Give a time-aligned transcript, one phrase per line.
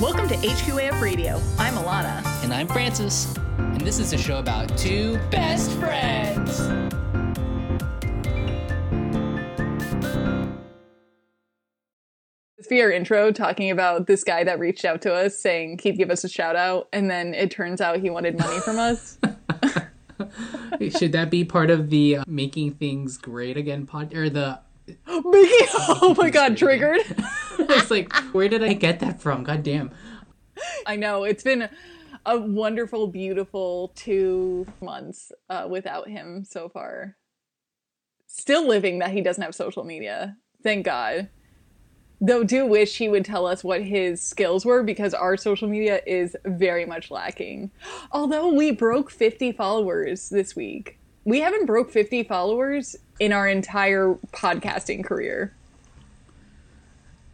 [0.00, 1.38] Welcome to HQAF Radio.
[1.58, 2.24] I'm Alana.
[2.42, 3.36] And I'm Francis.
[3.58, 6.56] And this is a show about two best friends.
[12.62, 16.24] Sphere intro talking about this guy that reached out to us saying he'd give us
[16.24, 19.18] a shout out, and then it turns out he wanted money from us.
[20.98, 24.60] Should that be part of the uh, making things great again pod or the
[25.06, 27.02] Making, oh my god, triggered.
[27.70, 29.44] it's like where did I get that from?
[29.44, 29.90] God damn.
[30.86, 31.68] I know it's been
[32.26, 37.16] a wonderful, beautiful two months uh, without him so far.
[38.26, 40.36] Still living that he doesn't have social media.
[40.62, 41.30] Thank God.
[42.20, 46.02] Though, do wish he would tell us what his skills were because our social media
[46.06, 47.70] is very much lacking.
[48.12, 54.18] Although we broke 50 followers this week, we haven't broke 50 followers in our entire
[54.32, 55.56] podcasting career.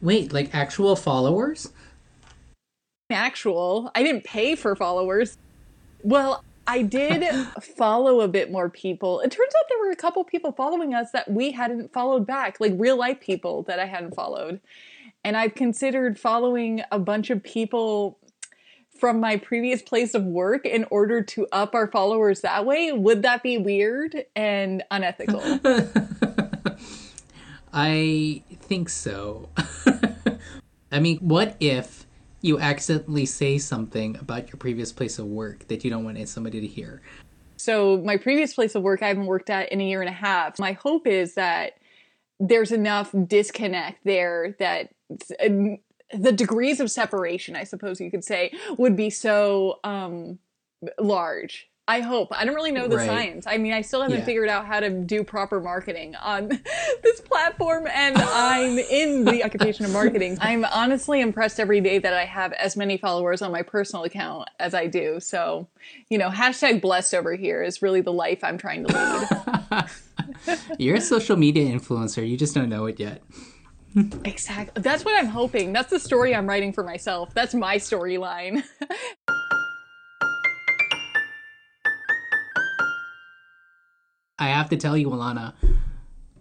[0.07, 1.73] Wait, like actual followers?
[3.11, 5.37] Actual, I didn't pay for followers.
[6.05, 7.25] Well, I did
[7.77, 9.19] follow a bit more people.
[9.19, 12.61] It turns out there were a couple people following us that we hadn't followed back,
[12.61, 14.61] like real life people that I hadn't followed.
[15.25, 18.17] And I've considered following a bunch of people
[19.01, 22.93] from my previous place of work in order to up our followers that way.
[22.93, 25.59] Would that be weird and unethical?
[27.79, 29.51] I think so.
[30.93, 32.07] I mean, what if
[32.41, 36.63] you accidentally say something about your previous place of work that you don't want somebody
[36.63, 37.03] to hear?
[37.59, 40.13] So, my previous place of work, I haven't worked at in a year and a
[40.13, 40.59] half.
[40.59, 41.75] My hope is that
[42.41, 44.89] there's enough disconnect there that
[45.39, 45.77] uh,
[46.17, 50.39] the degrees of separation, I suppose you could say, would be so um,
[50.99, 52.29] large I hope.
[52.33, 53.07] I don't really know the right.
[53.07, 53.47] science.
[53.47, 54.25] I mean, I still haven't yeah.
[54.25, 56.49] figured out how to do proper marketing on
[57.03, 60.37] this platform, and I'm in the occupation of marketing.
[60.41, 64.49] I'm honestly impressed every day that I have as many followers on my personal account
[64.59, 65.21] as I do.
[65.21, 65.69] So,
[66.09, 68.93] you know, hashtag blessed over here is really the life I'm trying to
[69.71, 69.87] lead.
[70.79, 72.29] You're a social media influencer.
[72.29, 73.23] You just don't know it yet.
[74.25, 74.83] exactly.
[74.83, 75.73] That's what I'm hoping.
[75.73, 77.33] That's the story I'm writing for myself.
[77.33, 78.65] That's my storyline.
[84.39, 85.55] I have to tell you, Alana,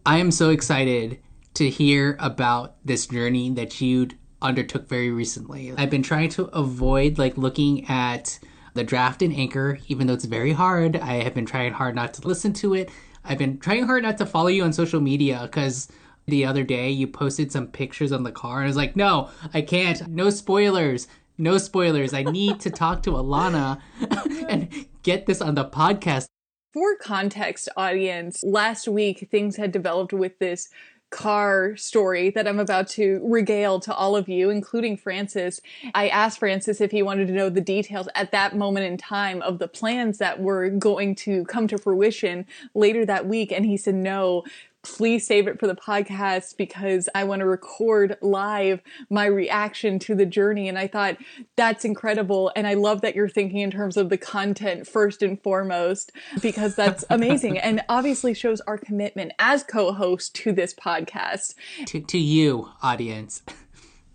[0.05, 1.19] I am so excited
[1.53, 4.09] to hear about this journey that you
[4.41, 5.73] undertook very recently.
[5.77, 8.37] I've been trying to avoid like looking at
[8.73, 10.97] the draft in Anchor, even though it's very hard.
[10.97, 12.89] I have been trying hard not to listen to it.
[13.23, 15.87] I've been trying hard not to follow you on social media because
[16.27, 19.29] the other day you posted some pictures on the car and I was like, no,
[19.53, 20.05] I can't.
[20.09, 21.07] No spoilers.
[21.37, 22.13] No spoilers.
[22.13, 23.79] I need to talk to Alana
[24.49, 26.27] and get this on the podcast.
[26.75, 30.67] For context, audience, last week things had developed with this
[31.09, 35.61] car story that I'm about to regale to all of you, including Francis.
[35.93, 39.41] I asked Francis if he wanted to know the details at that moment in time
[39.41, 43.77] of the plans that were going to come to fruition later that week, and he
[43.77, 44.43] said no
[44.85, 50.15] please save it for the podcast because I want to record live my reaction to
[50.15, 50.69] the journey.
[50.69, 51.17] And I thought
[51.55, 52.51] that's incredible.
[52.55, 56.75] And I love that you're thinking in terms of the content first and foremost because
[56.75, 61.55] that's amazing and obviously shows our commitment as co host to this podcast.
[61.87, 63.41] To, to you, audience.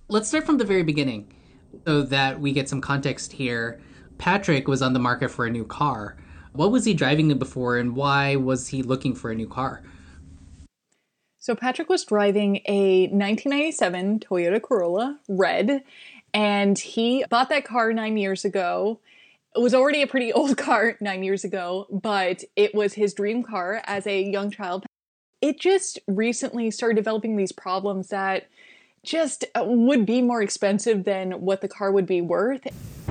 [0.08, 1.32] Let's start from the very beginning
[1.84, 3.80] so that we get some context here.
[4.18, 6.16] Patrick was on the market for a new car.
[6.52, 9.82] What was he driving before and why was he looking for a new car?
[11.42, 15.82] So Patrick was driving a 1997 Toyota Corolla red,
[16.34, 19.00] and he bought that car nine years ago.
[19.56, 23.42] It was already a pretty old car nine years ago, but it was his dream
[23.42, 24.84] car as a young child.
[25.40, 28.46] It just recently started developing these problems that
[29.02, 32.66] just uh, would be more expensive than what the car would be worth.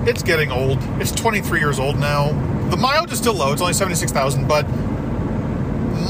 [0.06, 0.78] It's getting old.
[1.00, 2.28] It's 23 years old now.
[2.70, 3.52] The mileage is still low.
[3.52, 4.64] It's only 76,000, but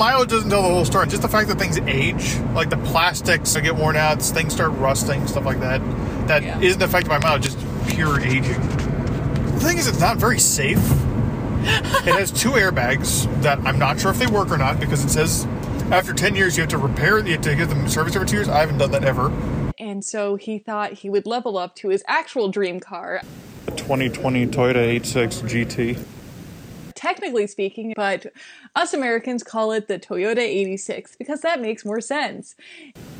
[0.00, 1.06] mileage doesn't tell the whole story.
[1.06, 5.26] Just the fact that things age, like the plastics get worn out, things start rusting,
[5.26, 5.82] stuff like that,
[6.26, 6.58] that yeah.
[6.58, 8.58] not affected by mileage, just pure aging.
[8.60, 10.78] The thing is, it's not very safe.
[10.78, 15.10] it has two airbags that I'm not sure if they work or not because it
[15.10, 15.44] says
[15.92, 18.36] after 10 years you have to repair, you have to get them service every two
[18.36, 18.48] years.
[18.48, 19.30] I haven't done that ever.
[19.78, 23.20] And so he thought he would level up to his actual dream car.
[23.66, 26.02] A 2020 Toyota 86 GT
[27.00, 28.26] technically speaking, but
[28.76, 32.54] us Americans call it the Toyota 86 because that makes more sense.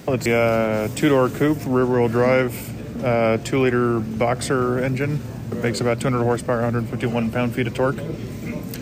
[0.07, 5.21] It's a uh, two door coupe, rear wheel drive, uh, two liter boxer engine.
[5.51, 7.97] It makes about 200 horsepower, 151 pound feet of torque.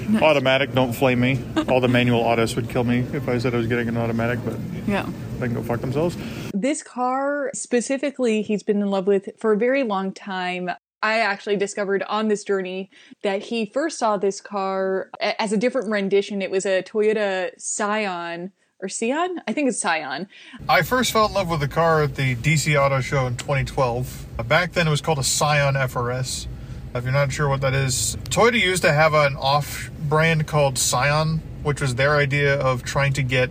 [0.09, 0.23] Nice.
[0.23, 1.39] Automatic, don't flame me.
[1.69, 4.41] All the manual autos would kill me if I said I was getting an automatic,
[4.43, 4.57] but
[4.87, 5.07] yeah,
[5.39, 6.17] they can go fuck themselves.
[6.55, 10.71] this car specifically, he's been in love with for a very long time.
[11.03, 12.91] I actually discovered on this journey
[13.23, 16.43] that he first saw this car as a different rendition.
[16.43, 19.41] It was a Toyota Scion or Scion?
[19.47, 20.29] I think it's Scion.
[20.69, 24.27] I first fell in love with the car at the DC Auto Show in 2012.
[24.47, 26.47] Back then it was called a Scion FRS.
[26.95, 30.79] If you're not sure what that is, Toyota used to have an off brand called
[30.79, 33.51] Scion, which was their idea of trying to get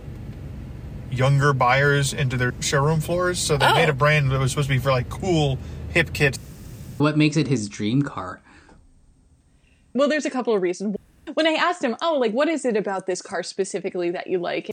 [1.10, 3.38] younger buyers into their showroom floors.
[3.38, 3.74] So they Oh.
[3.74, 3.94] made a oh.
[3.94, 5.58] brand that was supposed to be for like cool,
[5.90, 6.38] hip kids.
[6.98, 8.40] What makes it his dream car?
[9.94, 10.96] Well, there's a couple of reasons.
[11.34, 14.38] When I asked him, oh, like, what is it about this car specifically that you
[14.38, 14.70] like?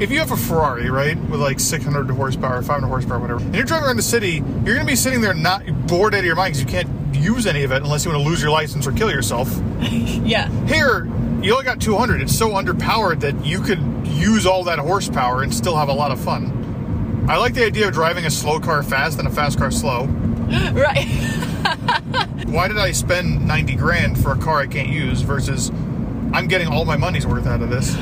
[0.00, 3.64] If you have a Ferrari, right, with like 600 horsepower, 500 horsepower, whatever, and you're
[3.64, 6.36] driving around the city, you're going to be sitting there not bored out of your
[6.36, 8.86] mind because you can't use any of it unless you want to lose your license
[8.86, 9.48] or kill yourself.
[10.22, 10.48] Yeah.
[10.66, 11.06] Here,
[11.42, 12.22] you only got 200.
[12.22, 16.12] It's so underpowered that you could use all that horsepower and still have a lot
[16.12, 16.62] of fun.
[17.28, 20.06] I like the idea of driving a slow car fast and a fast car slow.
[20.72, 21.06] Right.
[22.46, 25.70] Why did I spend 90 grand for a car I can't use versus
[26.32, 27.96] I'm getting all my money's worth out of this?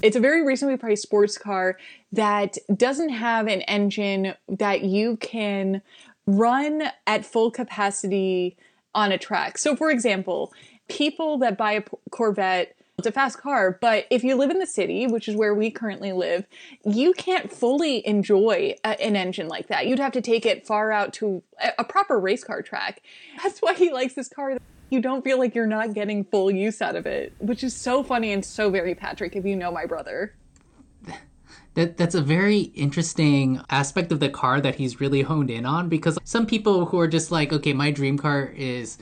[0.00, 1.78] It's a very reasonably priced sports car
[2.10, 5.82] that doesn't have an engine that you can
[6.26, 8.56] run at full capacity
[8.94, 9.58] on a track.
[9.58, 10.52] So, for example,
[10.88, 14.66] people that buy a Corvette, it's a fast car, but if you live in the
[14.66, 16.46] city, which is where we currently live,
[16.84, 19.88] you can't fully enjoy a, an engine like that.
[19.88, 23.02] You'd have to take it far out to a, a proper race car track.
[23.42, 24.56] That's why he likes this car
[24.90, 28.02] you don't feel like you're not getting full use out of it, which is so
[28.02, 30.34] funny and so very Patrick if you know my brother.
[31.74, 35.88] That that's a very interesting aspect of the car that he's really honed in on
[35.88, 38.98] because some people who are just like, okay, my dream car is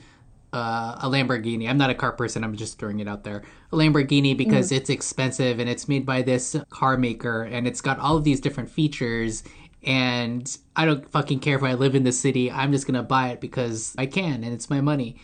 [0.53, 1.69] uh, a Lamborghini.
[1.69, 2.43] I'm not a car person.
[2.43, 3.43] I'm just throwing it out there.
[3.71, 7.99] A Lamborghini because it's expensive and it's made by this car maker and it's got
[7.99, 9.43] all of these different features.
[9.83, 12.51] And I don't fucking care if I live in the city.
[12.51, 15.17] I'm just gonna buy it because I can and it's my money.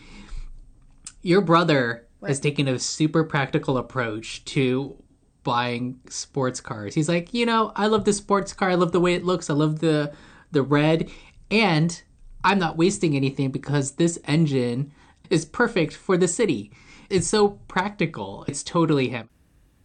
[1.22, 4.96] Your brother has taken a super practical approach to
[5.44, 6.94] buying sports cars.
[6.94, 8.70] He's like, you know, I love the sports car.
[8.70, 9.50] I love the way it looks.
[9.50, 10.12] I love the
[10.50, 11.10] the red,
[11.50, 12.02] and
[12.42, 14.92] I'm not wasting anything because this engine
[15.30, 16.70] is perfect for the city.
[17.10, 18.44] It's so practical.
[18.48, 19.28] It's totally him.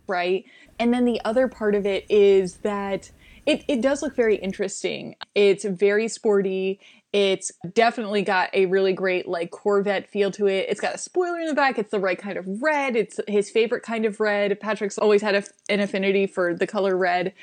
[0.07, 0.45] right?
[0.79, 3.11] And then the other part of it is that
[3.45, 5.15] it, it does look very interesting.
[5.35, 6.79] It's very sporty.
[7.13, 10.65] It's definitely got a really great like Corvette feel to it.
[10.69, 11.77] It's got a spoiler in the back.
[11.77, 12.95] It's the right kind of red.
[12.95, 14.59] It's his favorite kind of red.
[14.59, 17.33] Patrick's always had a, an affinity for the color red.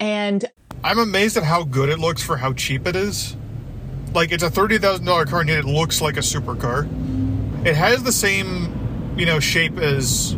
[0.00, 0.44] And
[0.82, 3.36] I'm amazed at how good it looks for how cheap it is.
[4.14, 6.88] Like it's a thirty thousand dollar car, and yet it looks like a supercar.
[7.64, 10.34] It has the same, you know, shape as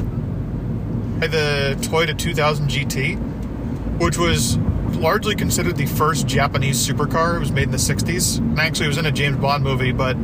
[1.20, 3.16] the Toyota 2000 GT,
[4.00, 4.58] which was
[4.96, 7.36] largely considered the first Japanese supercar.
[7.36, 8.38] It was made in the 60s.
[8.38, 10.16] And actually, it was in a James Bond movie, but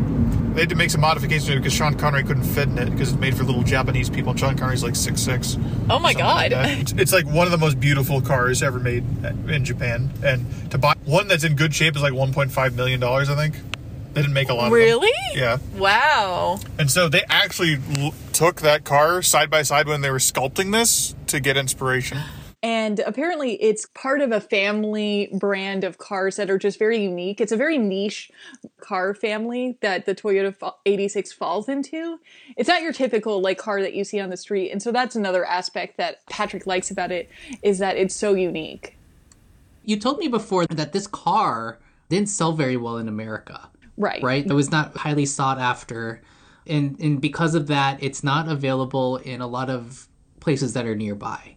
[0.54, 3.20] they had to make some modifications because Sean Connery couldn't fit in it because it's
[3.20, 4.30] made for little Japanese people.
[4.32, 5.56] And Sean Connery's like six six.
[5.88, 6.52] oh my god.
[6.52, 9.04] It's- It's like one of the most beautiful cars ever made
[9.48, 13.30] in Japan, and to buy one that's in good shape is like 1.5 million dollars.
[13.30, 13.54] I think
[14.18, 14.66] they didn't make a lot.
[14.66, 15.12] Of Really?
[15.34, 15.38] them.
[15.38, 16.58] Yeah, Wow.
[16.78, 20.72] and so they actually l- took that car side by side when they were sculpting
[20.72, 22.18] this to get inspiration.
[22.60, 27.40] And apparently, it's part of a family brand of cars that are just very unique.
[27.40, 28.32] It's a very niche
[28.80, 32.18] car family that the Toyota 86 falls into.
[32.56, 34.72] It's not your typical like car that you see on the street.
[34.72, 37.30] And so that's another aspect that Patrick likes about it
[37.62, 38.96] is that it's so unique.
[39.84, 43.68] You told me before that this car didn't sell very well in America.
[43.98, 44.22] Right.
[44.22, 44.46] right?
[44.46, 46.22] It was not highly sought after,
[46.66, 50.08] and and because of that, it's not available in a lot of
[50.40, 51.56] places that are nearby.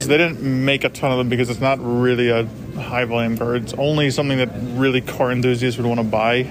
[0.00, 2.46] So they didn't make a ton of them because it's not really a
[2.80, 3.56] high volume car.
[3.56, 4.48] It's only something that
[4.78, 6.44] really car enthusiasts would want to buy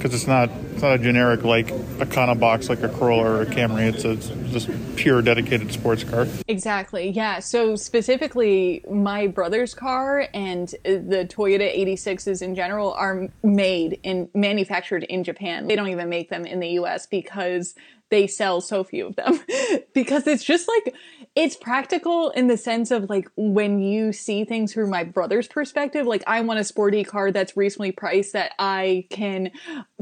[0.00, 1.66] because it's not it's not a generic like
[1.98, 3.92] Econobox like a Corolla or a Camry.
[3.92, 6.26] It's a it's just pure dedicated sports car.
[6.48, 7.10] Exactly.
[7.10, 7.40] Yeah.
[7.40, 14.30] So specifically, my brother's car and uh, the Toyota 86s in general are made and
[14.34, 15.66] manufactured in Japan.
[15.66, 17.74] They don't even make them in the US because
[18.08, 19.38] they sell so few of them.
[19.94, 20.94] because it's just like
[21.40, 26.06] it's practical in the sense of like when you see things through my brother's perspective,
[26.06, 29.50] like I want a sporty car that's reasonably priced that I can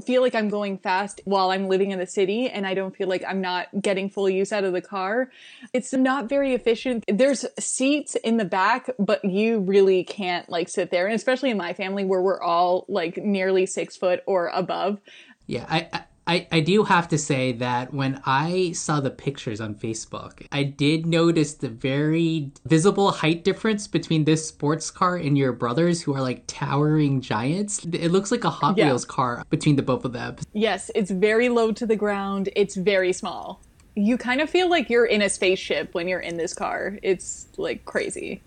[0.04, 3.07] feel like I'm going fast while I'm living in the city and I don't feel
[3.07, 5.30] like I'm not getting full use out of the car.
[5.73, 7.04] It's not very efficient.
[7.07, 11.07] There's seats in the back, but you really can't like sit there.
[11.07, 14.99] And especially in my family where we're all like nearly six foot or above.
[15.47, 19.75] Yeah, I I- I, do have to say that when I saw the pictures on
[19.75, 25.52] Facebook, I did notice the very visible height difference between this sports car and your
[25.52, 27.85] brothers, who are like towering giants.
[27.87, 28.87] It looks like a Hot Yeah.
[28.87, 30.37] Wheels car between the both of them.
[30.52, 32.50] Yes, it's very low to the ground.
[32.54, 33.61] It's very small.
[33.94, 36.99] You kind of feel like you're in a spaceship when you're in this car.
[37.02, 38.42] It's like crazy.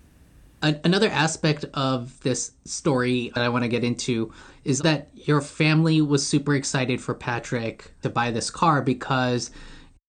[0.62, 4.32] An- another aspect of this story that I want to get into
[4.64, 9.50] is that your family was super excited for Patrick to buy this car because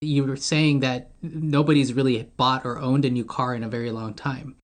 [0.02, 3.90] you were saying that nobody's really bought or owned a new car in a very
[3.90, 4.56] long time.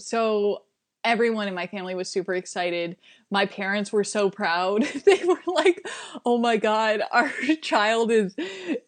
[0.00, 0.64] So
[1.04, 2.96] everyone in my family was super excited.
[3.30, 4.82] My parents were so proud.
[5.06, 5.86] they were like,
[6.24, 7.28] "Oh my god, our
[7.62, 8.34] child is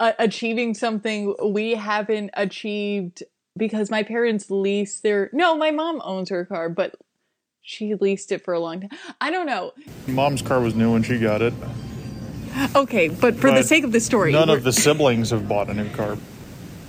[0.01, 3.23] uh, achieving something we haven't achieved."
[3.57, 6.95] Because my parents leased their no, my mom owns her car, but
[7.63, 8.91] she leased it for a long time.
[9.21, 9.73] I don't know.
[10.07, 11.55] Mom's car was new when she got it.
[12.75, 15.75] Okay, but for the sake of the story, None of the siblings have bought a
[15.75, 16.17] new car.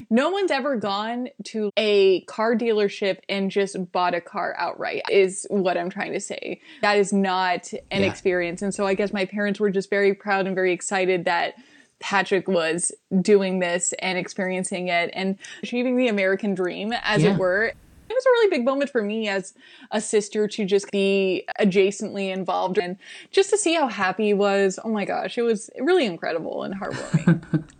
[0.10, 5.46] No one's ever gone to a car dealership and just bought a car outright, is
[5.50, 6.62] what I'm trying to say.
[6.82, 8.08] That is not an Yeah.
[8.10, 8.62] experience.
[8.62, 11.56] And so I guess my parents were just very proud and very excited that
[12.00, 17.34] Patrick was doing this and experiencing it and achieving the American dream, as Yeah.
[17.34, 17.66] it were.
[18.10, 19.54] It was a really big moment for me as
[19.92, 22.96] a sister to just be adjacently involved and
[23.32, 24.80] just to see how happy he was.
[24.84, 27.64] Oh my gosh, it was really incredible and heartwarming.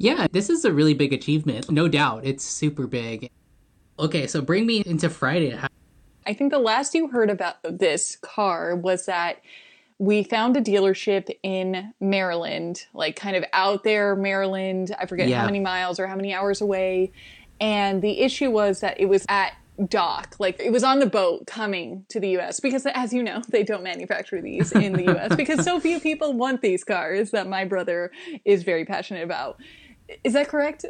[0.00, 1.68] Yeah, this is a really big achievement.
[1.72, 2.20] No doubt.
[2.24, 3.30] It's super big.
[3.98, 5.58] Okay, so bring me into Friday.
[6.24, 9.42] I think the last you heard about this car was that
[9.98, 14.94] we found a dealership in Maryland, like kind of out there, Maryland.
[14.98, 15.40] I forget Yeah.
[15.40, 17.12] how many miles or how many hours away.
[17.60, 19.54] And the issue was that it was at
[19.88, 23.42] dock, like it was on the boat coming to the US because, as you know,
[23.48, 27.48] they don't manufacture these in the US because so few people want these cars that
[27.48, 28.12] my brother
[28.44, 29.60] is very passionate about.
[30.24, 30.84] Is that correct?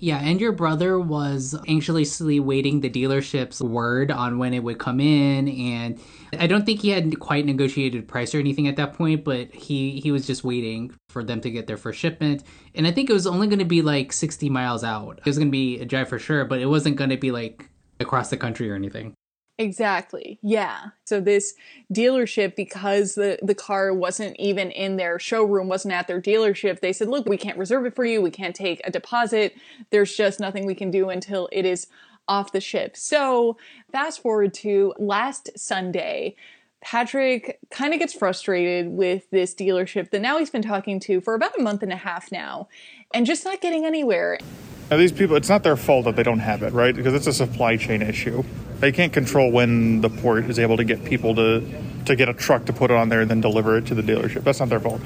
[0.00, 5.00] Yeah, and your brother was anxiously waiting the dealership's word on when it would come
[5.00, 6.00] in, and
[6.38, 9.98] I don't think he had quite negotiated price or anything at that point, but he
[9.98, 12.44] he was just waiting for them to get their first shipment,
[12.76, 15.18] and I think it was only going to be like sixty miles out.
[15.18, 17.32] It was going to be a drive for sure, but it wasn't going to be
[17.32, 19.14] like across the country or anything.
[19.58, 20.38] Exactly.
[20.40, 20.90] Yeah.
[21.04, 21.54] So this
[21.92, 26.92] dealership, because the the car wasn't even in their showroom, wasn't at their dealership, they
[26.92, 28.22] said, "Look, we can't reserve it for you.
[28.22, 29.54] We can't take a deposit.
[29.90, 31.88] There's just nothing we can do until it is
[32.28, 33.56] off the ship." So
[33.90, 36.36] fast forward to last Sunday.
[36.80, 41.34] Patrick kind of gets frustrated with this dealership that now he's been talking to for
[41.34, 42.68] about a month and a half now
[43.12, 44.38] and just not getting anywhere.
[44.88, 46.94] Now, these people, it's not their fault that they don't have it, right?
[46.94, 48.44] Because it's a supply chain issue.
[48.80, 51.62] They can't control when the port is able to get people to
[52.06, 54.02] to get a truck to put it on there and then deliver it to the
[54.02, 54.42] dealership.
[54.42, 55.00] That's not their fault.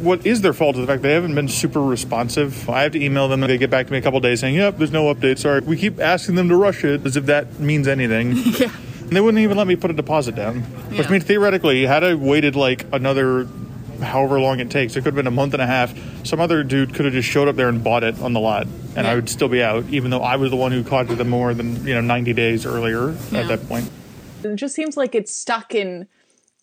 [0.00, 2.70] What is their fault is the fact they haven't been super responsive.
[2.70, 3.42] I have to email them.
[3.42, 5.38] and They get back to me a couple days saying, "Yep, there's no update.
[5.38, 8.34] Sorry." We keep asking them to rush it as if that means anything.
[8.58, 8.70] Yeah.
[9.08, 10.60] And they wouldn't even let me put a deposit down.
[10.90, 11.10] Which Yeah.
[11.10, 13.46] means theoretically, had I waited like another
[14.00, 15.94] however long it takes, it could have been a month and a half.
[16.26, 18.66] Some other dude could have just showed up there and bought it on the lot,
[18.96, 21.28] and I would still be out, even though I was the one who contacted them
[21.28, 23.40] more than you know 90 days earlier Yeah.
[23.40, 23.90] at that point.
[24.44, 26.06] It just seems like it's stuck in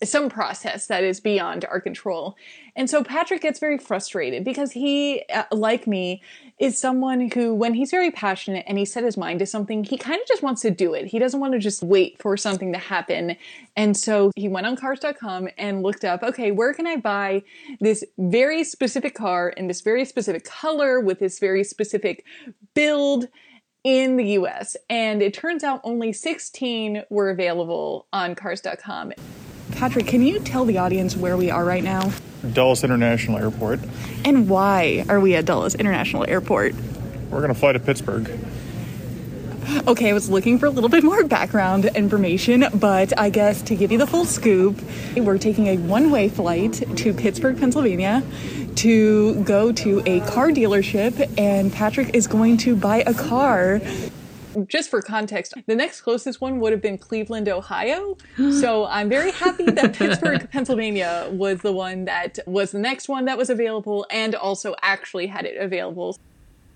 [0.04, 2.36] some process that is beyond our control.
[2.74, 6.22] And so Patrick gets very frustrated because he, uh, like me,
[6.58, 9.98] is someone who, when he's very passionate and he set his mind to something, he
[9.98, 11.06] kind of just wants to do it.
[11.06, 13.36] He doesn't want to just wait for something to happen.
[13.76, 17.42] And so he went on cars.com and looked up, okay, where can I buy
[17.80, 22.24] this very specific car in this very specific color with this very specific
[22.74, 23.28] build?
[23.84, 29.12] in the US, and it turns out only 16 were available on cars.com.
[29.76, 32.10] Patrick, can you tell the audience where we are right now?
[32.54, 33.80] Dulles International Airport.
[34.24, 36.74] And why are we at Dulles International Airport?
[37.30, 38.30] We're gonna fly to Pittsburgh.
[39.86, 43.74] Okay, I was looking for a little bit more background information, but I guess to
[43.74, 44.80] give you the full scoop,
[45.16, 48.22] we're taking a one way flight to Pittsburgh, Pennsylvania
[48.76, 53.80] to go to a car dealership, and Patrick is going to buy a car.
[54.68, 58.16] Just for context, the next closest one would have been Cleveland, Ohio.
[58.56, 63.26] So I'm very happy that Pittsburgh, Pennsylvania was the one that was the next one
[63.26, 66.18] that was available and also actually had it available.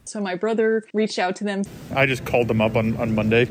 [0.04, 1.62] So my brother reached out to them
[1.94, 3.48] I just called them up on, on Monday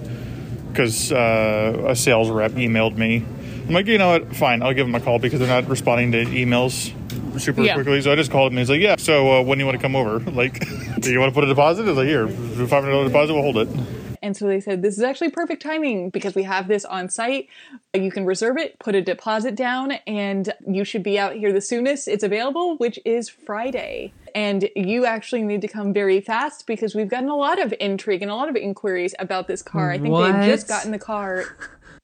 [0.69, 3.25] because uh, a sales rep emailed me.
[3.67, 4.35] I'm like, you know what?
[4.35, 6.93] Fine, I'll give them a call because they're not responding to emails
[7.39, 7.73] super Yeah.
[7.75, 8.01] quickly.
[8.01, 8.57] So I just called him.
[8.57, 8.95] and He's like, yeah.
[8.97, 10.19] So uh, when do you want to come over?
[10.31, 10.59] Like,
[10.99, 11.83] do you want to put a deposit?
[11.83, 13.33] I was like, here, five hundred dollar deposit.
[13.33, 13.69] We'll hold it.
[14.21, 17.47] And so they said, This is actually perfect timing because we have this on site.
[17.93, 21.61] You can reserve it, put a deposit down, and you should be out here the
[21.61, 24.11] soonest it's available, which is Friday.
[24.35, 28.21] And you actually need to come very fast because we've gotten a lot of intrigue
[28.21, 29.89] and a lot of inquiries about this car.
[29.91, 30.33] I think What?
[30.33, 31.45] they've just gotten the car.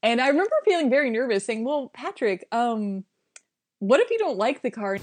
[0.02, 3.04] And I remember feeling very nervous saying, Well, Patrick, um,
[3.86, 4.98] what if you don't like the car?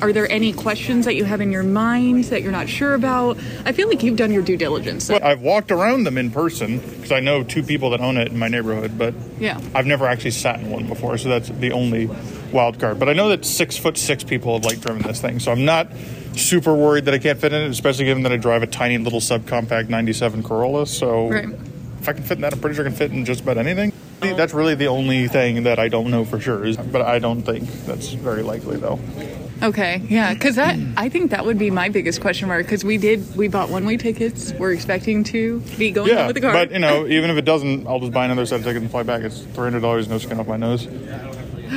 [0.00, 3.36] Are there any questions that you have in your mind that you're not sure about?
[3.64, 5.10] I feel like you've done your due diligence.
[5.10, 8.38] I've walked around them in person because I know two people that own it in
[8.38, 9.60] my neighborhood, but Yeah.
[9.74, 12.08] I've never actually sat in one before, so that's the only
[12.52, 13.00] wild card.
[13.00, 15.64] But I know that six foot six people have like driven this thing, so I'm
[15.64, 15.88] not
[16.36, 18.98] super worried that I can't fit in it, especially given that I drive a tiny
[18.98, 20.86] little subcompact '97 Corolla.
[20.86, 21.48] So Right.
[22.00, 23.58] if I can fit in that, I'm pretty sure I can fit in just about
[23.58, 23.91] anything.
[24.22, 27.42] That's really the only thing that I don't know for sure, is, but I don't
[27.42, 28.98] think that's very likely though.
[29.62, 32.98] Okay, yeah, because that I think that would be my biggest question mark because we
[32.98, 34.52] did we bought one way tickets.
[34.54, 36.52] We're expecting to be going Yeah, with the car.
[36.52, 38.90] but you know, even if it doesn't, I'll just buy another set of tickets and
[38.90, 39.22] fly back.
[39.22, 40.88] It's three hundred dollars, no skin off my nose.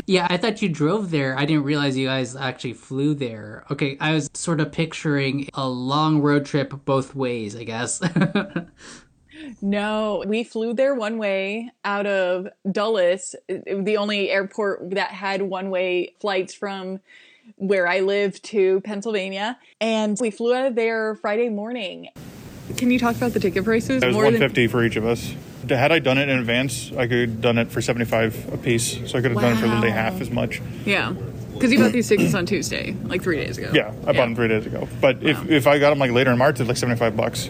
[0.07, 1.37] Yeah, I thought you drove there.
[1.37, 3.63] I didn't realize you guys actually flew there.
[3.71, 8.01] Okay, I was sort of picturing a long road trip both ways, I guess.
[9.61, 15.69] no, we flew there one way out of Dulles, the only airport that had one
[15.69, 16.99] way flights from
[17.57, 22.09] where I live to Pennsylvania, and we flew out of there Friday morning.
[22.77, 24.01] Can you talk about the ticket prices?
[24.01, 25.33] It was More one than- for each of us.
[25.69, 28.57] Had I done it in advance, I could have done it for seventy five a
[28.57, 28.99] piece.
[29.09, 30.61] So I could have done it for literally half as much.
[30.85, 31.13] Yeah,
[31.53, 33.71] because you bought these tickets on Tuesday, like three days ago.
[33.73, 34.87] Yeah, I bought them three days ago.
[35.01, 37.49] But if, if I got them like later in March, it's like seventy five bucks.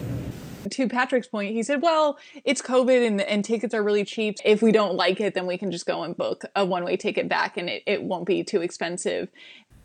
[0.70, 4.36] To Patrick's point, he said, "Well, it's COVID and and tickets are really cheap.
[4.44, 6.96] If we don't like it, then we can just go and book a one way
[6.96, 9.28] ticket back, and it, it won't be too expensive."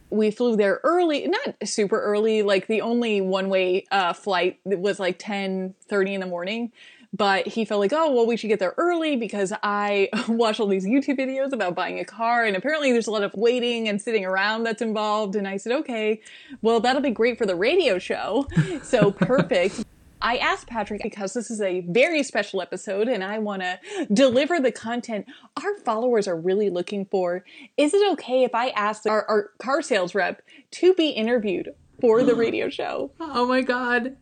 [0.10, 2.44] We flew there early, not super early.
[2.44, 6.72] Like the only one way uh, flight was like ten thirty in the morning.
[7.14, 10.68] But he felt like, oh, well, we should get there early because I watch all
[10.68, 12.46] these YouTube videos about buying a car.
[12.46, 15.36] And apparently there's a lot of waiting and sitting around that's involved.
[15.36, 16.22] And I said, okay,
[16.62, 18.48] well, that'll be great for the radio show.
[18.82, 19.84] So perfect.
[20.22, 23.80] I asked Patrick because this is a very special episode and I want to
[24.14, 25.26] deliver the content
[25.62, 27.44] our followers are really looking for.
[27.78, 32.24] Is it okay if I ask our, our car sales rep to be interviewed for
[32.24, 33.12] the radio show?
[33.20, 34.16] oh my god.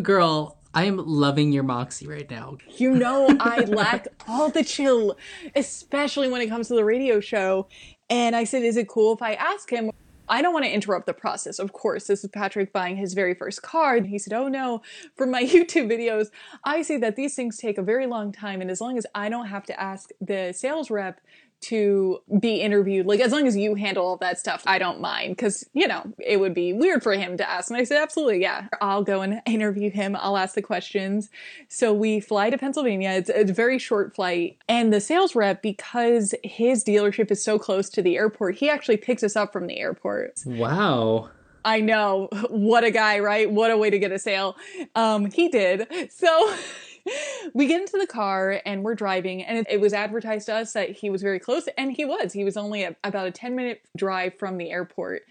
[0.00, 2.56] Girl, I am loving your moxie right now.
[2.78, 5.18] You know, I lack all the chill,
[5.54, 7.68] especially when it comes to the radio show.
[8.08, 9.90] And I said, Is it cool if I ask him?
[10.28, 11.58] I don't want to interrupt the process.
[11.58, 13.96] Of course, this is Patrick buying his very first car.
[13.96, 14.82] And he said, Oh no,
[15.16, 16.28] for my YouTube videos,
[16.64, 18.60] I see that these things take a very long time.
[18.60, 21.20] And as long as I don't have to ask the sales rep
[21.62, 25.38] to be interviewed, like as long as you handle all that stuff, I don't mind.
[25.38, 27.70] Cause, you know, it would be weird for him to ask.
[27.70, 28.68] And I said, Absolutely, yeah.
[28.80, 30.16] I'll go and interview him.
[30.18, 31.30] I'll ask the questions.
[31.68, 33.10] So we fly to Pennsylvania.
[33.10, 34.58] It's, it's a very short flight.
[34.68, 38.96] And the sales rep, because his dealership is so close to the airport, he actually
[38.96, 40.40] picks us up from the airport.
[40.44, 41.30] Wow.
[41.64, 42.28] I know.
[42.50, 43.50] What a guy, right?
[43.50, 44.56] What a way to get a sale.
[44.94, 46.10] Um, he did.
[46.12, 46.54] So
[47.54, 50.72] we get into the car and we're driving, and it, it was advertised to us
[50.72, 52.32] that he was very close, and he was.
[52.32, 55.22] He was only a, about a 10 minute drive from the airport.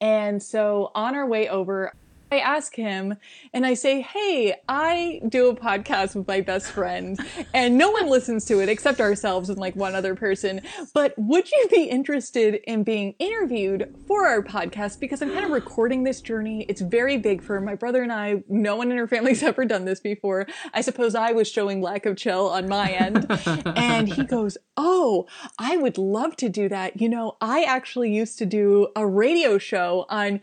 [0.00, 1.92] And so on our way over,
[2.32, 3.16] I ask him
[3.52, 7.18] and I say, Hey, I do a podcast with my best friend,
[7.54, 10.62] and no one listens to it except ourselves and like one other person.
[10.94, 14.98] But would you be interested in being interviewed for our podcast?
[14.98, 16.64] Because I'm kind of recording this journey.
[16.70, 18.42] It's very big for my brother and I.
[18.48, 20.46] No one in our family's ever done this before.
[20.72, 23.26] I suppose I was showing lack of chill on my end.
[23.76, 25.26] and he goes, Oh,
[25.58, 26.98] I would love to do that.
[26.98, 30.40] You know, I actually used to do a radio show on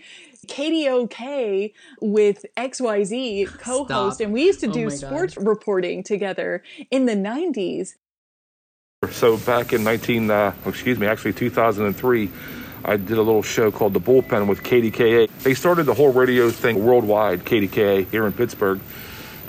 [0.49, 4.25] KDOK with XYZ co-host Stop.
[4.25, 4.93] and we used to Oh do God.
[4.97, 7.95] sports reporting together in the 90s.
[9.11, 12.29] So back in 19, uh, excuse me, actually 2003,
[12.83, 15.29] I did a little show called The Bullpen with KDKA.
[15.43, 18.79] They started the whole radio thing worldwide, KDKA, here in Pittsburgh.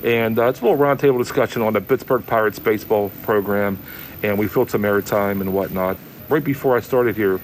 [0.05, 3.79] And uh, it's a little roundtable discussion on the Pittsburgh Pirates baseball program.
[4.23, 5.97] And we filled some airtime and whatnot.
[6.29, 7.41] Right before I started here,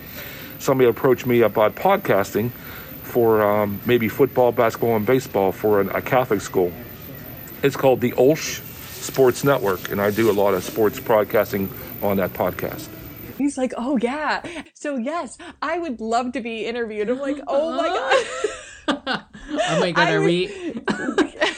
[0.58, 2.50] somebody approached me about podcasting
[3.16, 6.70] for um, maybe football, basketball, and baseball for an, a Catholic school.
[7.62, 8.60] It's called the OLSH
[9.00, 12.88] Sports Network, and I do a lot of sports broadcasting on that podcast.
[13.38, 14.42] He's like, "Oh yeah."
[14.74, 17.08] So yes, I would love to be interviewed.
[17.08, 17.88] I'm like, "Oh my
[19.08, 20.74] god." Oh my god, I are was- we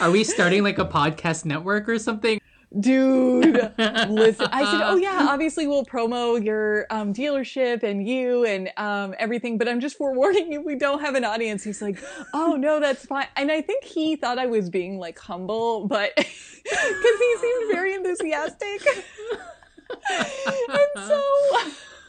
[0.01, 2.38] are we starting like a podcast network or something?
[2.79, 3.73] Dude
[4.11, 9.15] listen i said oh yeah obviously we'll promo your um, dealership and you and um,
[9.19, 11.65] everything but i'm just forewarning you we don't have an audience.
[11.65, 11.99] He's like
[12.35, 13.27] oh no that's fine.
[13.37, 17.95] And i think he thought i was being like humble but because he seemed very
[17.95, 18.87] enthusiastic.
[20.11, 21.23] And so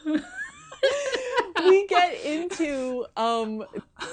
[1.68, 3.64] we get into um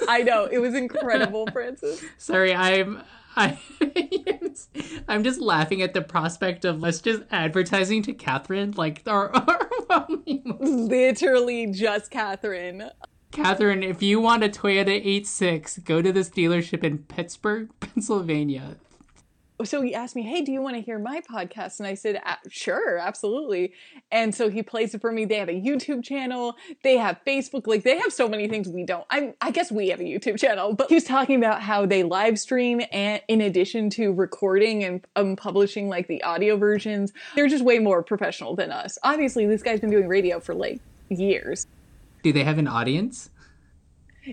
[0.07, 2.03] i know it was incredible francis.
[2.17, 3.03] Sorry, I'm
[3.37, 3.57] I
[5.07, 9.29] I'm just laughing at the prospect of us just advertising to Catherine like our,
[9.89, 10.09] our
[10.59, 12.89] literally just catherine
[13.31, 18.77] Catherine, if you want a Toyota 86, go to this dealership in Pittsburgh, Pennsylvania.
[19.63, 22.21] So he asked me, "Hey, do you want to hear my podcast?" And I said,
[22.49, 23.73] "Sure, absolutely."
[24.11, 25.25] And so he plays it for me.
[25.25, 26.55] They have a YouTube channel.
[26.83, 27.67] They have Facebook.
[27.67, 29.05] Like they have so many things we don't.
[29.09, 32.03] I I guess we have a YouTube channel, but he was talking about how they
[32.03, 37.47] live stream and in addition to recording and um, publishing like the audio versions, they're
[37.47, 38.97] just way more professional than us.
[39.03, 41.65] Obviously, this guy's been doing radio for like years.
[42.23, 43.29] Do they have an audience?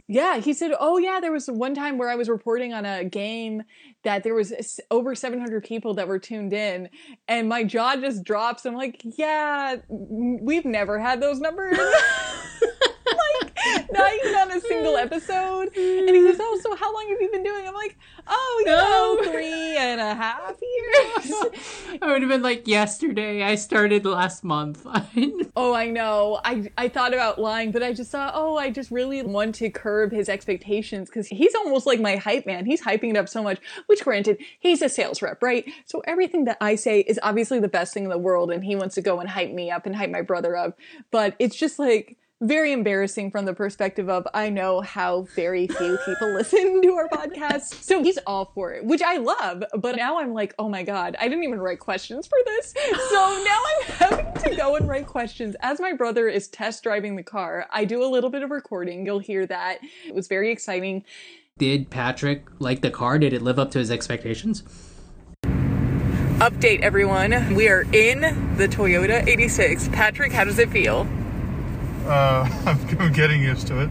[0.09, 3.05] Yeah, he said, "Oh yeah, there was one time where I was reporting on a
[3.05, 3.63] game
[4.03, 4.53] that there was
[4.91, 6.89] over 700 people that were tuned in,
[7.29, 8.65] and my jaw just drops.
[8.67, 11.79] I'm like, yeah, we've never had those numbers,
[13.93, 17.31] not even on a single episode." And he goes, "Oh, so how long have you
[17.31, 17.97] been doing?" I'm like,
[18.27, 19.31] "Oh, you know, No.
[19.33, 21.33] three and a half years."
[22.03, 23.43] I would have been like yesterday.
[23.43, 24.87] I started last month.
[25.57, 26.41] Oh, I know.
[26.45, 29.71] I I thought about lying, but I just thought, oh, I just really want to
[29.71, 32.67] curb his expectations because he's almost like my hype man.
[32.67, 33.61] He's hyping it up so much.
[33.87, 35.65] Which, granted, he's a sales rep, right?
[35.87, 38.75] So everything that I say is obviously the best thing in the world, and he
[38.75, 40.77] wants to go and hype me up and hype my brother up.
[41.13, 45.99] But it's just like very embarrassing from the perspective of I know how very few
[46.05, 47.83] people listen to our podcast.
[47.83, 49.65] So he's all for it, which I love.
[49.79, 52.75] But now I'm like, oh my God, I didn't even write questions for this.
[53.11, 55.57] So now I'm having to go and write questions.
[55.61, 59.07] As my brother is test driving the car, I do a little bit of recording.
[59.07, 59.79] You'll hear that.
[60.07, 61.05] It was very exciting.
[61.57, 63.19] Did Patrick like the car?
[63.19, 64.65] Did it live up to his expectations?
[66.41, 67.55] Update everyone.
[67.55, 68.21] We are in
[68.57, 69.89] the Toyota 86.
[69.89, 71.09] Patrick, how does it feel?
[72.05, 72.49] Uh,
[72.99, 73.91] I'm getting used to it.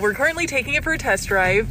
[0.00, 1.68] We're currently taking it for a test drive,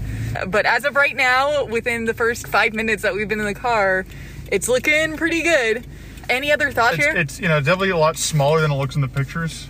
[0.47, 3.53] but as of right now, within the first five minutes that we've been in the
[3.53, 4.05] car,
[4.51, 5.85] it's looking pretty good.
[6.27, 7.15] Any other thoughts It's, here?
[7.15, 9.67] it's you know definitely a lot smaller than it looks in the pictures.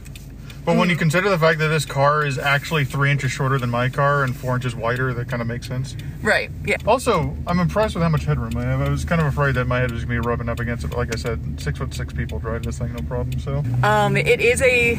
[0.64, 3.70] But when you consider the fact that this car is actually three inches shorter than
[3.70, 5.96] my car and four inches wider, that kind of makes sense.
[6.24, 6.78] right, yeah.
[6.88, 8.82] Also, I'm impressed with how much headroom I have.
[8.82, 10.88] I was kind of afraid that my head was gonna be rubbing up against it.
[10.88, 13.38] But like I said, six foot six people drive this thing, no problem.
[13.40, 14.98] So Um, it is a,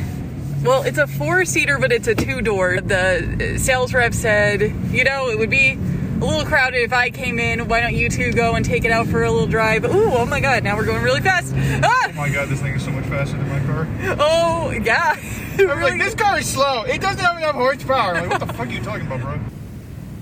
[0.67, 2.81] well, it's a four seater, but it's a two door.
[2.81, 7.39] The sales rep said, you know, it would be a little crowded if I came
[7.39, 7.69] in.
[7.69, 9.85] Why don't you two go and take it out for a little drive?
[9.85, 11.55] Ooh, oh my god, now we're going really fast.
[11.57, 12.09] Ah!
[12.09, 13.87] oh my god, this thing is so much faster than my car.
[14.19, 15.17] Oh, yeah.
[15.59, 16.83] I'm like, this car is slow.
[16.83, 18.15] It doesn't have enough horsepower.
[18.15, 19.41] Like, what the fuck are you talking about, bro?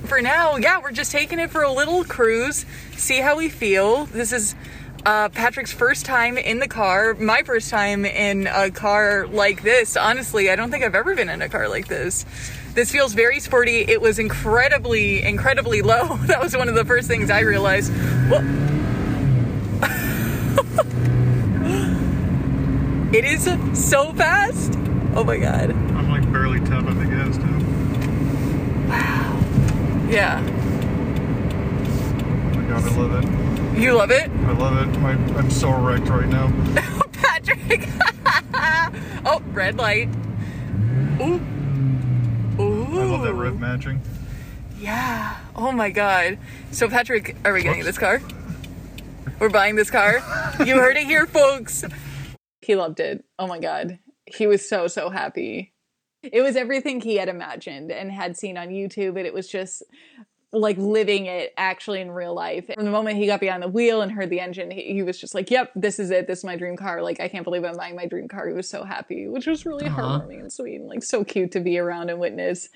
[0.06, 4.04] for now, yeah, we're just taking it for a little cruise, see how we feel.
[4.06, 4.54] This is
[5.04, 9.96] uh, Patrick's first time in the car, my first time in a car like this.
[9.96, 12.24] Honestly, I don't think I've ever been in a car like this.
[12.74, 13.80] This feels very sporty.
[13.80, 16.16] It was incredibly, incredibly low.
[16.26, 17.92] That was one of the first things I realized.
[23.14, 24.72] It is so fast.
[25.14, 25.70] Oh my god.
[25.70, 27.44] I'm like barely tapping the gas too.
[30.12, 30.40] Yeah.
[32.10, 33.53] Oh my god, I love it.
[33.74, 34.30] You love it?
[34.30, 34.98] I love it.
[35.00, 36.52] My, I'm so wrecked right now.
[36.96, 37.88] Oh, Patrick.
[39.26, 40.08] oh, red light.
[41.20, 41.40] Ooh.
[42.60, 43.00] Ooh.
[43.00, 44.00] I love that rev matching.
[44.78, 45.36] Yeah.
[45.56, 46.38] Oh my god.
[46.70, 48.20] So Patrick, are we getting this car?
[49.40, 50.22] We're buying this car.
[50.64, 51.84] You heard it here, folks.
[52.60, 53.24] He loved it.
[53.38, 53.98] Oh my god.
[54.26, 55.72] He was so so happy.
[56.22, 59.82] It was everything he had imagined and had seen on YouTube, and it was just
[60.54, 62.66] like living it actually in real life.
[62.74, 65.18] From the moment he got behind the wheel and heard the engine, he, he was
[65.20, 66.26] just like, "Yep, this is it.
[66.26, 67.02] This is my dream car.
[67.02, 69.66] Like, I can't believe I'm buying my dream car." He was so happy, which was
[69.66, 70.20] really Uh-huh.
[70.20, 72.68] heartwarming and sweet, and like so cute to be around and witness.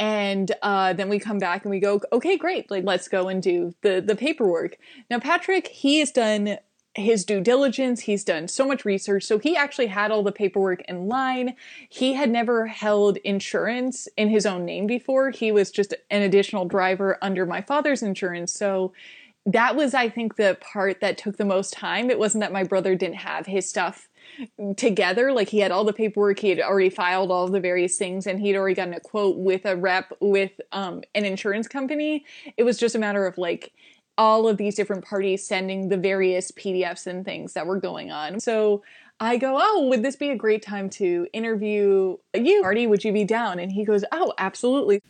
[0.00, 2.70] And uh, then we come back and we go, okay, great.
[2.70, 4.76] Like, let's go and do the the paperwork.
[5.10, 6.58] Now, Patrick, he has done
[6.94, 8.00] his due diligence.
[8.00, 9.24] He's done so much research.
[9.24, 11.54] So he actually had all the paperwork in line.
[11.88, 15.30] He had never held insurance in his own name before.
[15.30, 18.52] He was just an additional driver under my father's insurance.
[18.52, 18.92] So
[19.46, 22.10] that was, I think, the part that took the most time.
[22.10, 24.08] It wasn't that my brother didn't have his stuff
[24.76, 25.32] together.
[25.32, 28.40] Like he had all the paperwork, he had already filed all the various things, and
[28.40, 32.24] he'd already gotten a quote with a rep with um, an insurance company.
[32.56, 33.72] It was just a matter of like
[34.18, 38.40] all of these different parties sending the various PDFs and things that were going on.
[38.40, 38.82] So
[39.20, 42.60] I go, Oh, would this be a great time to interview you?
[42.60, 43.58] Marty, would you be down?
[43.58, 45.00] And he goes, Oh, absolutely.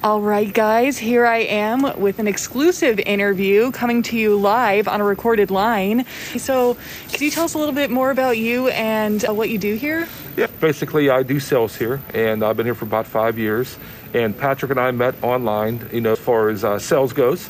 [0.00, 5.00] All right, guys, here I am with an exclusive interview coming to you live on
[5.00, 6.06] a recorded line.
[6.36, 6.76] So,
[7.10, 9.74] could you tell us a little bit more about you and uh, what you do
[9.74, 10.06] here?
[10.36, 13.76] Yeah, basically, I do sales here, and I've been here for about five years.
[14.14, 17.48] And Patrick and I met online, you know, as far as uh, sales goes.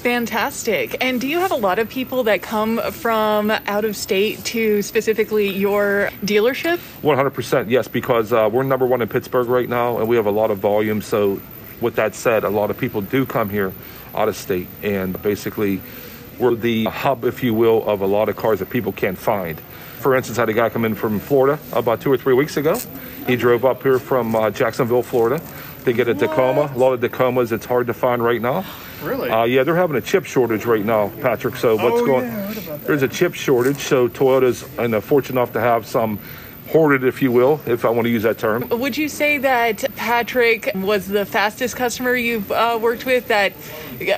[0.00, 0.96] Fantastic.
[1.00, 4.82] And do you have a lot of people that come from out of state to
[4.82, 6.78] specifically your dealership?
[7.02, 10.30] 100%, yes, because uh, we're number one in Pittsburgh right now, and we have a
[10.30, 11.02] lot of volume.
[11.02, 11.40] So,
[11.80, 13.72] with that said, a lot of people do come here
[14.14, 15.80] out of state, and basically,
[16.38, 19.60] we're the hub, if you will, of a lot of cars that people can't find.
[20.00, 22.56] For instance, I had a guy come in from Florida about two or three weeks
[22.56, 22.76] ago.
[23.26, 25.40] He drove up here from uh, Jacksonville, Florida,
[25.84, 26.70] to get a Tacoma.
[26.74, 28.64] A lot of Tacomas it's hard to find right now.
[29.02, 29.30] Really?
[29.30, 31.56] Uh, yeah, they're having a chip shortage right now, Patrick.
[31.56, 32.24] So what's Oh, going?
[32.26, 32.86] yeah, I heard about that.
[32.86, 36.18] There's a chip shortage, so Toyota's and uh, fortunate enough to have some
[36.68, 38.66] hoarded, if you will, if I want to use that term.
[38.70, 43.52] Would you say that Patrick was the fastest customer you've uh, worked with that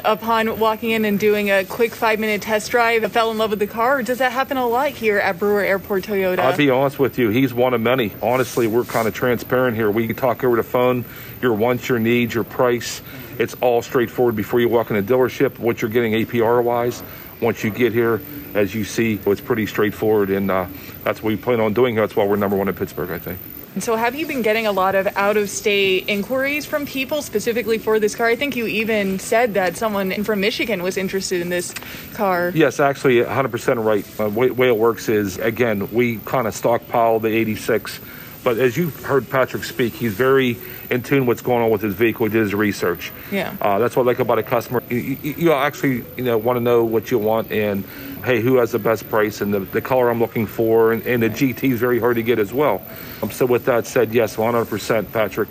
[0.04, 3.58] upon walking in and doing a quick five minute test drive fell in love with
[3.58, 3.98] the car?
[3.98, 6.38] Or does that happen a lot here at Brewer Airport Toyota?
[6.38, 8.12] I'll be honest with you, he's one of many.
[8.22, 9.90] Honestly, we're kind of transparent here.
[9.90, 11.04] We talk over the phone,
[11.40, 13.02] your wants, your needs, your price.
[13.38, 17.02] It's all straightforward before you walk in a dealership, what you're getting APR wise.
[17.40, 18.20] Once you get here,
[18.54, 20.66] as you see, it's pretty straightforward, and uh,
[21.02, 21.94] that's what we plan on doing.
[21.94, 23.38] That's why we're number one in Pittsburgh, I think.
[23.80, 27.78] So, have you been getting a lot of out of state inquiries from people specifically
[27.78, 28.28] for this car?
[28.28, 31.74] I think you even said that someone from Michigan was interested in this
[32.12, 32.52] car.
[32.54, 34.20] Yes, actually, 100% right.
[34.20, 37.98] Uh, way, way it works is, again, we kind of stockpile the 86.
[38.44, 40.56] But as you heard Patrick speak, he's very
[40.90, 42.26] in tune what's going on with his vehicle.
[42.26, 43.12] He did his research.
[43.30, 43.54] Yeah.
[43.60, 44.82] Uh, that's what I like about a customer.
[44.88, 47.84] You, you, you actually, you know, want to know what you want and,
[48.24, 50.92] hey, who has the best price and the, the color I'm looking for.
[50.92, 52.82] And, and the GT is very hard to get as well.
[53.22, 55.48] Um, so with that said, yes, 100%, Patrick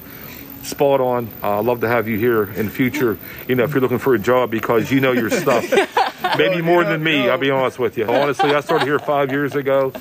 [0.64, 1.30] spot on.
[1.42, 3.18] Uh, love to have you here in the future.
[3.48, 5.64] You know, if you're looking for a job because you know your stuff,
[6.38, 7.30] maybe more than me.
[7.30, 8.06] I'll be honest with you.
[8.06, 9.92] Honestly, I started here five years ago,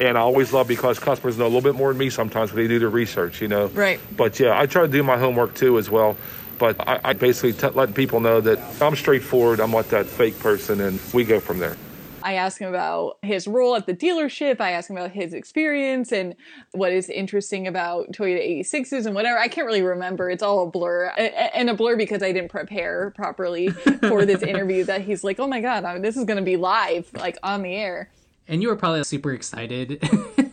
[0.00, 2.62] and I always love because customers know a little bit more than me sometimes when
[2.62, 3.40] they do their research.
[3.42, 4.00] You know, Right.
[4.16, 6.16] But yeah, I try to do my homework too as well.
[6.56, 9.58] But I, I basically t- let people know that I'm straightforward.
[9.58, 11.76] I'm not that fake person, and we go from there.
[12.24, 14.60] I asked him about his role at the dealership.
[14.60, 16.34] I asked him about his experience and
[16.72, 19.38] what is interesting about Toyota 86s and whatever.
[19.38, 20.30] I can't really remember.
[20.30, 21.08] It's all a blur.
[21.54, 25.46] And a blur because I didn't prepare properly for this interview that he's like, oh
[25.46, 28.10] my God, I mean, this is going to be live, like on the air.
[28.48, 30.02] And you were probably super excited.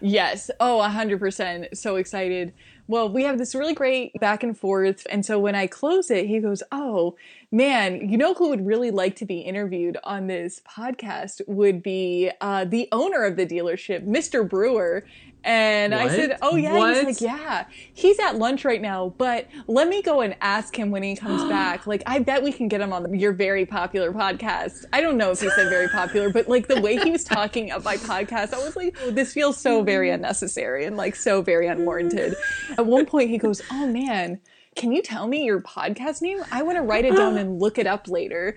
[0.00, 0.50] Yes.
[0.60, 1.76] Oh, 100%.
[1.76, 2.52] So excited.
[2.90, 5.06] Well, we have this really great back and forth.
[5.10, 7.14] And so when I close it, he goes, Oh,
[7.52, 12.32] man, you know who would really like to be interviewed on this podcast would be
[12.40, 14.46] uh, the owner of the dealership, Mr.
[14.46, 15.04] Brewer.
[15.44, 16.76] And I said, Oh, yeah.
[16.76, 16.96] What?
[16.96, 17.66] He's like, Yeah.
[17.94, 21.44] He's at lunch right now, but let me go and ask him when he comes
[21.48, 21.86] back.
[21.86, 24.84] Like, I bet we can get him on the, your very popular podcast.
[24.92, 27.72] I don't know if he said very popular, but like the way he was talking
[27.72, 31.42] of my podcast, I was like, oh, this feels so very unnecessary and like so
[31.42, 32.34] very unwarranted.
[32.76, 34.40] At one point, he goes, Oh man,
[34.76, 36.42] can you tell me your podcast name?
[36.52, 38.56] I want to write it down and look it up later.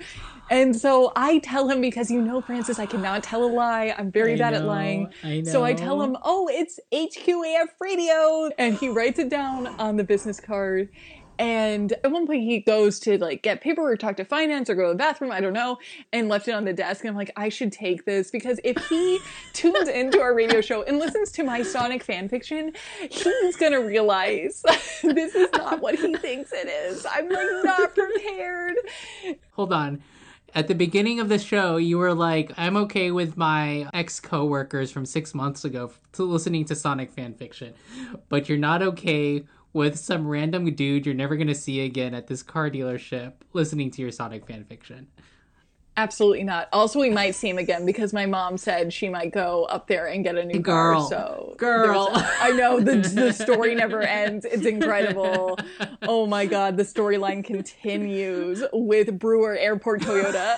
[0.54, 3.96] And so I tell him because you know, Francis, I cannot tell a lie.
[3.98, 5.12] I'm very I bad at lying.
[5.24, 8.52] I So I tell him, oh, it's HQAF radio.
[8.60, 10.90] And he writes it down on the business card.
[11.40, 14.84] And at one point he goes to like get paperwork, talk to finance, or go
[14.84, 15.80] to the bathroom, I don't know,
[16.12, 17.04] and left it on the desk.
[17.04, 19.20] And I'm like, I should take this because if he
[19.54, 22.74] tunes into our radio show and listens to my Sonic fan fiction,
[23.10, 24.62] he's gonna realize
[25.02, 27.08] this is not what he thinks it is.
[27.12, 28.76] I'm like not prepared.
[29.54, 30.04] Hold on.
[30.56, 34.92] At the beginning of the show, you were like, I'm okay with my ex coworkers
[34.92, 37.74] from six months ago to listening to Sonic fan fiction,
[38.30, 42.28] but you're not okay with some random dude you're never going to see again at
[42.28, 45.08] this car dealership listening to your Sonic fan fiction.
[45.96, 46.70] Absolutely not.
[46.74, 50.08] Also, we might see him again because my mom said she might go up there
[50.08, 51.02] and get a new Girl.
[51.02, 51.10] car.
[51.10, 52.10] So Girl.
[52.14, 54.44] I know the the story never ends.
[54.46, 55.60] It's incredible.
[56.02, 60.58] Oh my god, the storyline continues with Brewer Airport Toyota.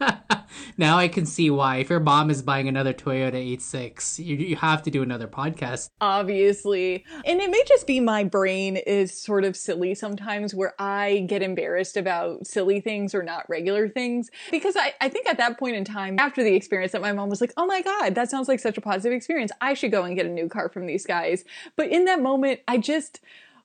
[0.76, 1.76] now I can see why.
[1.76, 5.90] If your mom is buying another Toyota 86, you, you have to do another podcast.
[6.00, 7.04] obviously.
[7.24, 11.42] And it may just be my brain is sort of silly sometimes where I get
[11.42, 14.30] embarrassed about silly things or not regular things.
[14.50, 17.28] Because I, I think at that point in time, after the experience, that my mom
[17.28, 19.52] was like, oh my God, that sounds like such a positive experience.
[19.60, 21.44] I should go and get a new car from these guys.
[21.76, 23.20] But in that moment, I just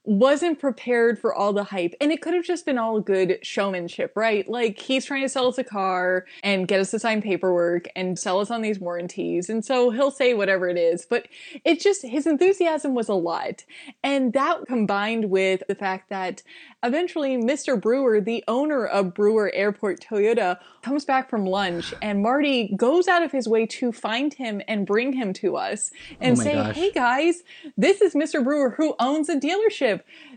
[0.05, 1.95] wasn't prepared for all the hype.
[2.01, 4.47] And it could have just been all good showmanship, right?
[4.47, 8.19] Like he's trying to sell us a car and get us to sign paperwork and
[8.19, 9.49] sell us on these warranties.
[9.49, 11.27] And so he'll say whatever it is, but
[11.63, 13.63] it just, his enthusiasm was a lot.
[14.03, 16.43] And that combined with the fact that
[16.83, 17.79] eventually Mr.
[17.79, 23.23] Brewer, the owner of Brewer Airport Toyota, comes back from lunch and Marty goes out
[23.23, 26.75] of his way to find him and bring him to us and Oh say, gosh.
[26.75, 27.43] Hey guys,
[27.77, 28.43] this is Mr.
[28.43, 29.92] Brewer who owns a dealership.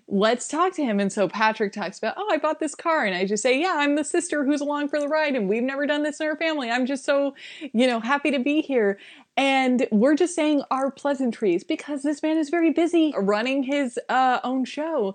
[0.09, 1.01] Let's talk to him.
[1.01, 3.05] And so Patrick talks about, Oh, I bought this car.
[3.05, 5.35] And I just say, Yeah, I'm the sister who's along for the ride.
[5.35, 6.71] And we've never done this in our family.
[6.71, 7.35] I'm just so,
[7.73, 8.99] you know, happy to be here.
[9.37, 14.40] And we're just saying our pleasantries because this man is very busy running his uh,
[14.45, 15.14] own show.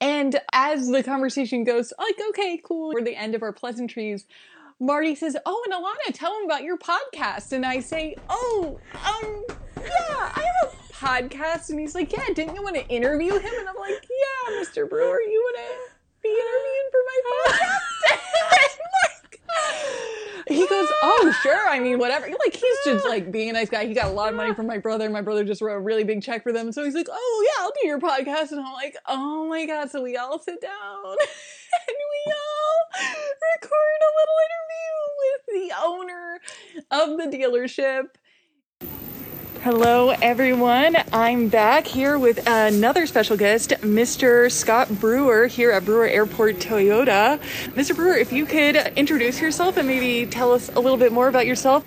[0.00, 4.26] And as the conversation goes, like, okay, cool, we're the end of our pleasantries.
[4.80, 9.44] Marty says, "Oh, and Alana, tell him about your podcast." And I say, "Oh, um,
[9.76, 13.52] yeah, I have a podcast." And he's like, "Yeah, didn't you want to interview him?"
[13.58, 14.88] And I'm like, "Yeah, Mr.
[14.88, 15.72] Brewer, you want to
[16.22, 18.78] be interviewed for my podcast?"
[20.46, 21.68] He goes, "Oh, sure.
[21.68, 23.86] I mean, whatever." Like he's just like being a nice guy.
[23.86, 25.04] He got a lot of money from my brother.
[25.04, 26.70] And my brother just wrote a really big check for them.
[26.70, 29.90] So he's like, "Oh yeah, I'll do your podcast." And I'm like, "Oh my god!"
[29.90, 30.72] So we all sit down
[31.04, 33.08] and we all
[33.54, 36.40] record a little interview with the owner
[36.90, 38.08] of the dealership.
[39.64, 40.94] Hello, everyone.
[41.10, 44.52] I'm back here with another special guest, Mr.
[44.52, 47.40] Scott Brewer, here at Brewer Airport Toyota.
[47.68, 47.96] Mr.
[47.96, 51.46] Brewer, if you could introduce yourself and maybe tell us a little bit more about
[51.46, 51.82] yourself.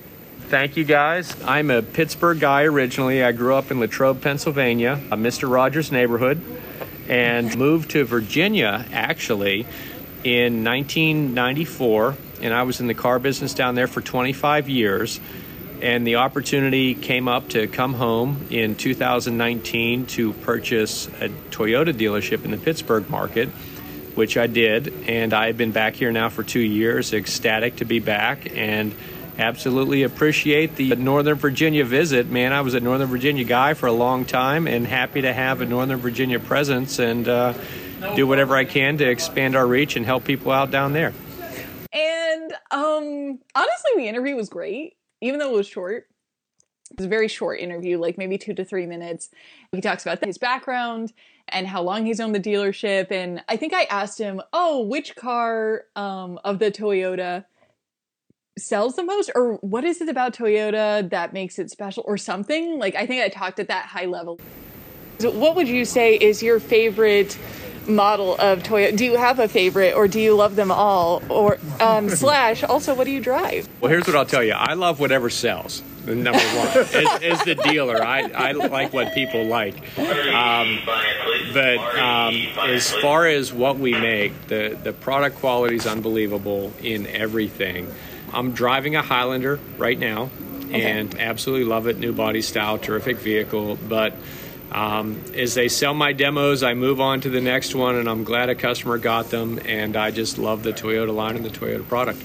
[0.49, 1.39] Thank you, guys.
[1.43, 3.23] I'm a Pittsburgh guy originally.
[3.23, 5.47] I grew up in Latrobe, Pennsylvania, a Mr.
[5.47, 6.41] Rogers neighborhood,
[7.07, 9.67] and moved to Virginia actually
[10.23, 12.17] in 1994.
[12.41, 15.19] And I was in the car business down there for 25 years.
[15.81, 22.45] And the opportunity came up to come home in 2019 to purchase a Toyota dealership
[22.45, 23.49] in the Pittsburgh market
[24.17, 24.91] which I did.
[25.07, 28.93] And I've been back here now for two years, ecstatic to be back and
[29.37, 32.27] absolutely appreciate the Northern Virginia visit.
[32.27, 35.61] Man, I was a Northern Virginia guy for a long time and happy to have
[35.61, 37.53] a Northern Virginia presence and uh,
[38.15, 41.13] do whatever I can to expand our reach and help people out down there.
[41.93, 46.07] And um, honestly, the interview was great, even though it was short.
[46.91, 49.29] It was a very short interview, like maybe two to three minutes.
[49.73, 51.11] He talks about his background
[51.49, 53.11] and how long he's owned the dealership.
[53.11, 57.45] And I think I asked him, "Oh, which car um, of the Toyota
[58.57, 62.79] sells the most, or what is it about Toyota that makes it special, or something?"
[62.79, 64.39] Like I think I talked at that high level.
[65.19, 67.37] So what would you say is your favorite
[67.87, 68.95] model of Toyota?
[68.95, 71.21] Do you have a favorite, or do you love them all?
[71.29, 73.67] Or um, slash, also, what do you drive?
[73.81, 74.53] Well, here's what I'll tell you.
[74.53, 75.81] I love whatever sells.
[76.05, 79.75] Number one, as, as the dealer, I, I like what people like.
[79.97, 80.79] Um,
[81.53, 87.07] but um, as far as what we make, the, the product quality is unbelievable in
[87.07, 87.93] everything.
[88.31, 90.29] I'm driving a Highlander right now
[90.71, 91.97] and absolutely love it.
[91.97, 93.77] New body style, terrific vehicle.
[93.87, 94.13] But
[94.71, 98.23] um, as they sell my demos, I move on to the next one, and I'm
[98.23, 99.59] glad a customer got them.
[99.65, 102.23] And I just love the Toyota line and the Toyota product.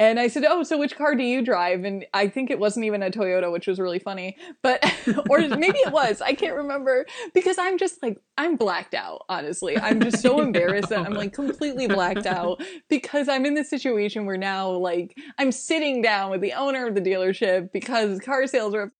[0.00, 2.86] And I said, "Oh, so which car do you drive?" And I think it wasn't
[2.86, 4.36] even a Toyota, which was really funny.
[4.62, 4.84] But
[5.28, 6.20] or maybe it was.
[6.20, 9.76] I can't remember because I'm just like I'm blacked out, honestly.
[9.76, 14.24] I'm just so embarrassed that I'm like completely blacked out because I'm in this situation
[14.24, 18.74] where now like I'm sitting down with the owner of the dealership because car sales
[18.74, 18.92] are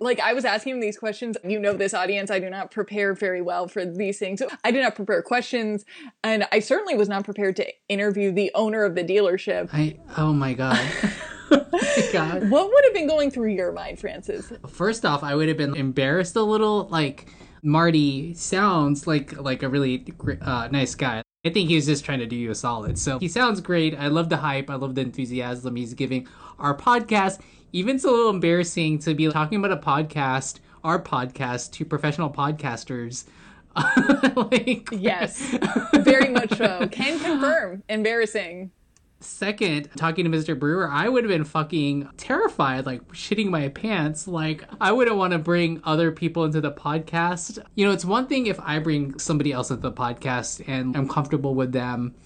[0.00, 1.36] like I was asking him these questions.
[1.44, 4.42] You know, this audience, I do not prepare very well for these things.
[4.64, 5.84] I did not prepare questions,
[6.22, 9.68] and I certainly was not prepared to interview the owner of the dealership.
[9.72, 10.80] I oh my god.
[11.50, 12.50] oh my god.
[12.50, 14.52] What would have been going through your mind, Francis?
[14.68, 16.88] First off, I would have been embarrassed a little.
[16.88, 17.28] Like
[17.62, 20.04] Marty sounds like like a really
[20.40, 21.22] uh, nice guy.
[21.44, 22.98] I think he was just trying to do you a solid.
[22.98, 23.98] So he sounds great.
[23.98, 24.70] I love the hype.
[24.70, 26.28] I love the enthusiasm he's giving
[26.58, 27.40] our podcast.
[27.74, 32.28] Even it's a little embarrassing to be talking about a podcast, our podcast, to professional
[32.28, 33.24] podcasters.
[34.36, 35.56] like Yes,
[35.94, 36.86] very much so.
[36.88, 37.82] Can confirm.
[37.88, 38.72] Embarrassing.
[39.20, 40.58] Second, talking to Mr.
[40.58, 44.28] Brewer, I would have been fucking terrified, like shitting my pants.
[44.28, 47.58] Like, I wouldn't want to bring other people into the podcast.
[47.74, 51.08] You know, it's one thing if I bring somebody else into the podcast and I'm
[51.08, 52.16] comfortable with them.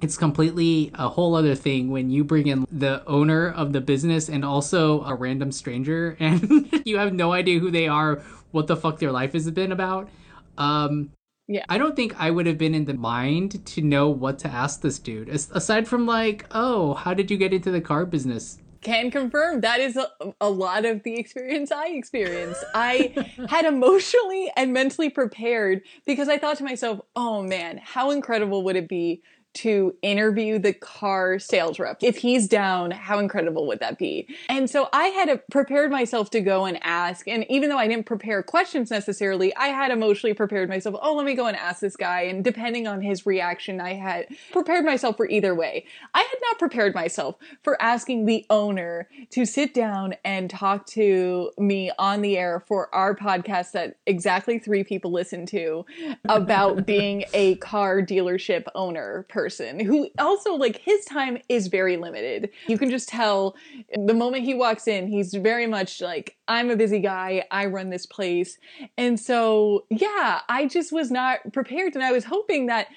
[0.00, 4.28] It's completely a whole other thing when you bring in the owner of the business
[4.28, 8.76] and also a random stranger and you have no idea who they are, what the
[8.76, 10.08] fuck their life has been about.
[10.56, 11.10] Um,
[11.48, 11.64] Yeah.
[11.68, 14.82] I don't think I would have been in the mind to know what to ask
[14.82, 15.28] this dude.
[15.30, 18.58] As- aside from like, oh, how did you get into the car business?
[18.80, 20.08] can confirm that is a,
[20.40, 22.64] a lot of the experience I experienced.
[22.74, 23.12] I
[23.48, 28.76] had emotionally and mentally prepared because I thought to myself, oh man, how incredible would
[28.76, 29.22] it be
[29.54, 31.98] to interview the car sales rep.
[32.02, 34.28] If he's down, how incredible would that be?
[34.48, 37.26] And so I had prepared myself to go and ask.
[37.26, 40.96] And even though I didn't prepare questions necessarily, I had emotionally prepared myself.
[41.02, 42.22] Oh, let me go and ask this guy.
[42.22, 45.86] And depending on his reaction, I had prepared myself for either way.
[46.14, 51.50] I had not prepared myself for asking the owner to sit down and talk to
[51.58, 55.84] me on the air for our podcast that exactly three people listen to
[56.28, 62.50] about being a car dealership owner person who also like his time is very limited.
[62.66, 63.54] You can just tell
[63.94, 67.90] the moment he walks in, he's very much like, I'm a busy guy, I run
[67.90, 68.58] this place.
[68.96, 72.88] And so, yeah, I just was not prepared and I was hoping that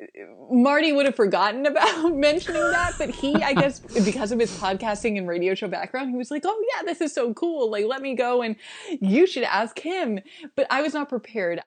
[0.00, 4.56] uh, Marty would have forgotten about mentioning that, but he, I guess, because of his
[4.60, 7.68] podcasting and radio show background, he was like, "Oh yeah, this is so cool!
[7.68, 8.56] Like, let me go and
[9.00, 10.20] you should ask him."
[10.54, 11.60] But I was not prepared.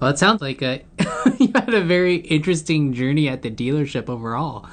[0.00, 4.08] Well, it sounds like uh, a, you had a very interesting journey at the dealership
[4.08, 4.68] overall.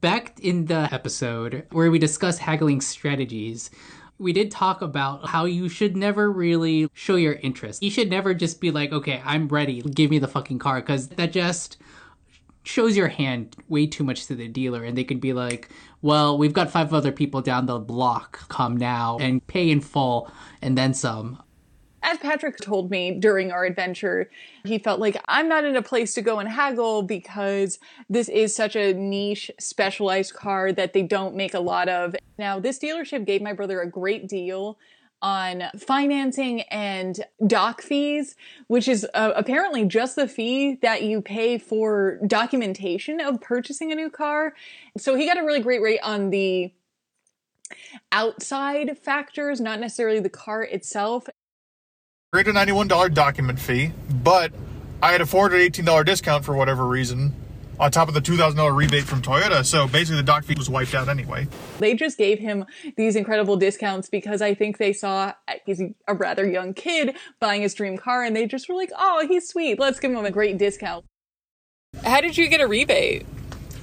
[0.00, 3.70] Back in the episode where we discussed haggling strategies,
[4.18, 7.82] we did talk about how you should never really show your interest.
[7.82, 11.08] You should never just be like, okay, I'm ready, give me the fucking car, because
[11.08, 11.78] that just
[12.64, 15.70] shows your hand way too much to the dealer and they could be like
[16.02, 20.30] well we've got five other people down the block come now and pay in full
[20.60, 21.42] and then some
[22.02, 24.30] as Patrick told me during our adventure,
[24.64, 27.78] he felt like I'm not in a place to go and haggle because
[28.08, 32.14] this is such a niche, specialized car that they don't make a lot of.
[32.38, 34.78] Now, this dealership gave my brother a great deal
[35.20, 38.36] on financing and doc fees,
[38.68, 43.94] which is uh, apparently just the fee that you pay for documentation of purchasing a
[43.94, 44.54] new car.
[44.96, 46.72] So he got a really great rate on the
[48.12, 51.28] outside factors, not necessarily the car itself.
[52.34, 53.90] $391 document fee,
[54.22, 54.52] but
[55.02, 57.34] I had a $418 discount for whatever reason
[57.80, 59.64] on top of the $2,000 rebate from Toyota.
[59.64, 61.48] So basically, the doc fee was wiped out anyway.
[61.78, 62.66] They just gave him
[62.98, 67.62] these incredible discounts because I think they saw uh, he's a rather young kid buying
[67.62, 69.78] his dream car and they just were like, oh, he's sweet.
[69.78, 71.06] Let's give him a great discount.
[72.04, 73.24] How did you get a rebate?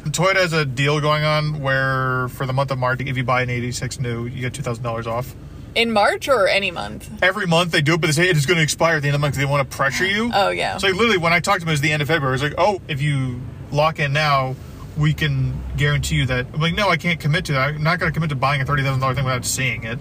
[0.03, 3.41] Toyota has a deal going on where for the month of March, if you buy
[3.41, 5.33] an 86 new, you get $2,000 off.
[5.76, 7.11] In March or any month?
[7.21, 9.09] Every month they do it, but they say it is going to expire at the
[9.09, 10.32] end of the month because they want to pressure you.
[10.34, 10.78] Oh, yeah.
[10.78, 12.36] So like, literally, when I talked to them, it was the end of February.
[12.36, 14.55] It's like, oh, if you lock in now,
[14.97, 16.47] we can guarantee you that.
[16.53, 17.61] I'm like, no, I can't commit to that.
[17.61, 19.99] I'm not going to commit to buying a $30,000 thing without seeing it.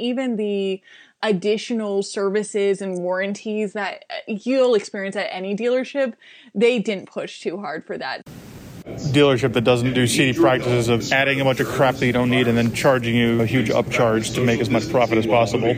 [0.00, 0.80] Even the
[1.22, 6.14] additional services and warranties that you'll experience at any dealership,
[6.54, 8.26] they didn't push too hard for that
[8.84, 12.30] dealership that doesn't do seedy practices of adding a bunch of crap that you don't
[12.30, 15.70] need and then charging you a huge upcharge to make as much profit as possible.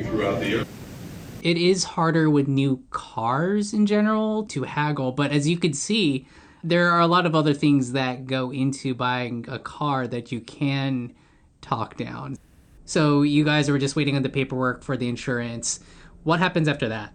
[1.42, 6.26] It is harder with new cars in general to haggle, but as you can see,
[6.62, 10.40] there are a lot of other things that go into buying a car that you
[10.40, 11.14] can
[11.60, 12.38] talk down.
[12.86, 15.80] So you guys are just waiting on the paperwork for the insurance.
[16.22, 17.12] What happens after that?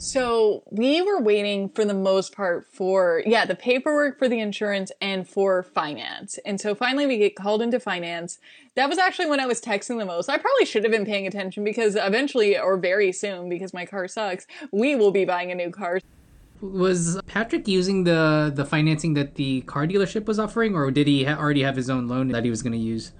[0.00, 4.90] So we were waiting for the most part for, yeah, the paperwork for the insurance
[5.02, 6.38] and for finance.
[6.46, 8.38] And so finally we get called into finance.
[8.76, 10.30] That was actually when I was texting the most.
[10.30, 14.08] I probably should have been paying attention because eventually, or very soon, because my car
[14.08, 16.00] sucks, we will be buying a new car.
[16.62, 21.24] Was Patrick using the the financing that the car dealership was offering, or did he
[21.24, 23.12] ha- already have his own loan that he was going to use?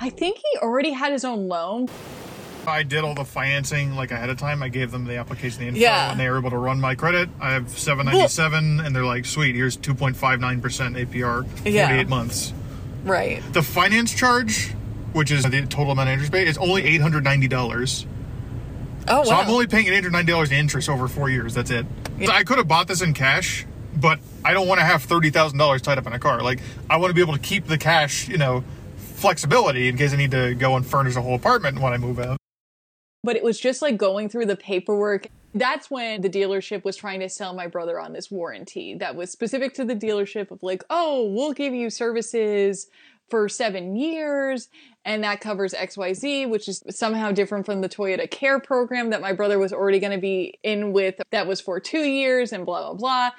[0.00, 1.88] I think he already had his own loan.
[2.68, 4.62] I did all the financing like ahead of time.
[4.62, 6.10] I gave them the application, the info, yeah.
[6.10, 7.28] and they were able to run my credit.
[7.40, 12.02] I have 797, and they're like, "Sweet, here's 2.59% APR, 48 yeah.
[12.04, 12.52] months."
[13.04, 13.42] Right.
[13.52, 14.72] The finance charge,
[15.12, 18.06] which is the total amount of interest paid, is only $890.
[19.08, 19.24] Oh wow!
[19.24, 21.54] So I'm only paying $890 in interest over four years.
[21.54, 21.86] That's it.
[22.18, 22.26] Yeah.
[22.28, 25.30] So I could have bought this in cash, but I don't want to have thirty
[25.30, 26.42] thousand dollars tied up in a car.
[26.42, 28.62] Like I want to be able to keep the cash, you know,
[28.96, 32.18] flexibility in case I need to go and furnish a whole apartment when I move
[32.18, 32.41] out
[33.22, 35.28] but it was just like going through the paperwork.
[35.54, 39.30] That's when the dealership was trying to sell my brother on this warranty that was
[39.30, 42.88] specific to the dealership of like, oh, we'll give you services
[43.28, 44.68] for seven years
[45.04, 49.32] and that covers XYZ, which is somehow different from the Toyota Care program that my
[49.32, 51.20] brother was already going to be in with.
[51.30, 53.30] That was for two years and blah, blah, blah.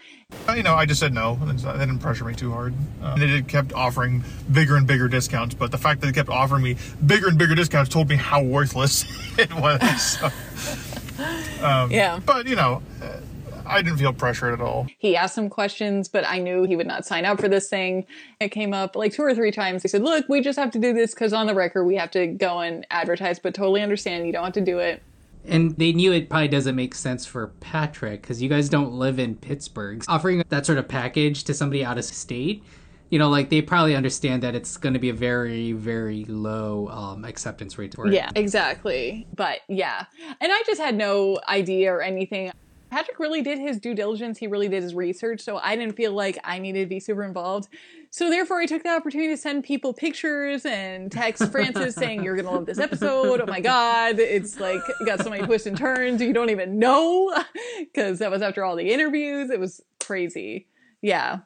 [0.49, 1.35] Uh, you know, I just said no.
[1.35, 2.73] They didn't pressure me too hard.
[3.01, 6.29] Uh, they did, kept offering bigger and bigger discounts, but the fact that they kept
[6.29, 6.75] offering me
[7.05, 9.05] bigger and bigger discounts told me how worthless
[9.37, 10.19] it was.
[10.19, 10.25] So,
[11.65, 12.19] um, yeah.
[12.25, 13.19] But, you know, uh,
[13.65, 14.87] I didn't feel pressured at all.
[14.97, 18.05] He asked some questions, but I knew he would not sign up for this thing.
[18.39, 19.81] It came up like two or three times.
[19.81, 22.11] He said, Look, we just have to do this because on the record we have
[22.11, 25.01] to go and advertise, but totally understand you don't have to do it.
[25.45, 29.19] And they knew it probably doesn't make sense for Patrick because you guys don't live
[29.19, 30.03] in Pittsburgh.
[30.07, 32.63] Offering that sort of package to somebody out of state,
[33.09, 36.87] you know, like they probably understand that it's going to be a very, very low
[36.87, 38.13] um, acceptance rate for it.
[38.13, 39.27] Yeah, exactly.
[39.35, 40.05] But yeah.
[40.39, 42.51] And I just had no idea or anything.
[42.93, 44.37] Patrick really did his due diligence.
[44.37, 45.41] He really did his research.
[45.41, 47.67] So I didn't feel like I needed to be super involved.
[48.11, 52.35] So therefore, I took the opportunity to send people pictures and text Francis saying, You're
[52.35, 53.41] going to love this episode.
[53.41, 54.19] Oh my God.
[54.19, 56.21] It's like got so many twists and turns.
[56.21, 57.35] You don't even know.
[57.79, 59.49] Because that was after all the interviews.
[59.49, 60.67] It was crazy.
[61.01, 61.39] Yeah.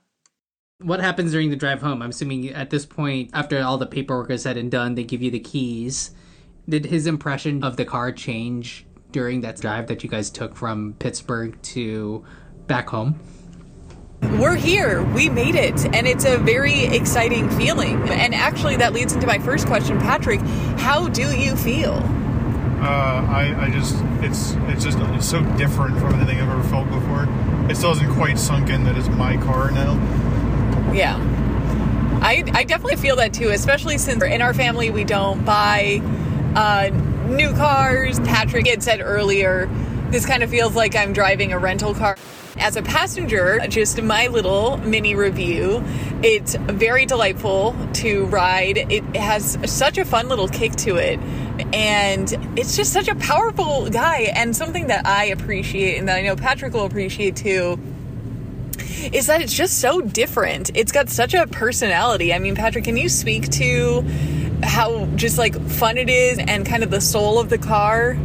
[0.80, 2.02] What happens during the drive home?
[2.02, 5.22] I'm assuming at this point, after all the paperwork is said and done, they give
[5.22, 6.12] you the keys.
[6.70, 10.96] Did his impression of the car change during that drive that you guys took from
[11.00, 12.26] Pittsburgh to
[12.68, 13.20] back home?
[14.22, 15.04] We're here.
[15.14, 15.86] We made it.
[15.94, 18.10] And it's a very exciting feeling.
[18.10, 20.40] And actually, that leads into my first question, Patrick.
[20.80, 21.94] How do you feel?
[22.80, 26.90] Uh, I, I just, it's, it's just, it's so different from anything I've ever felt
[26.90, 27.28] before.
[27.70, 29.94] It still hasn't quite sunk in that it's my car now.
[30.94, 31.18] Yeah.
[32.22, 36.02] I, I definitely feel that too, especially since in our family we don't buy
[36.58, 36.90] uh,
[37.28, 38.20] new cars.
[38.22, 39.70] Patrick had said earlier,
[40.10, 42.18] this kind of feels like I'm driving a rental car.
[42.58, 45.84] As a passenger, just my little mini review.
[46.24, 48.78] It's very delightful to ride.
[48.92, 51.20] It has such a fun little kick to it.
[51.76, 56.24] And it's just such a powerful guy and something that I appreciate and that I
[56.24, 57.80] know Patrick will appreciate too
[59.14, 60.72] is that it's just so different.
[60.74, 62.34] It's got such a personality.
[62.34, 64.04] I mean, Patrick, can you speak to
[64.64, 68.18] how just like fun it is and kind of the soul of the car?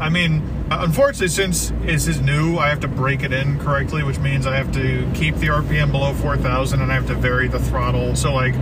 [0.00, 4.18] I mean, unfortunately, since this is new, I have to break it in correctly, which
[4.18, 7.58] means I have to keep the RPM below 4,000 and I have to vary the
[7.58, 8.16] throttle.
[8.16, 8.54] So, like,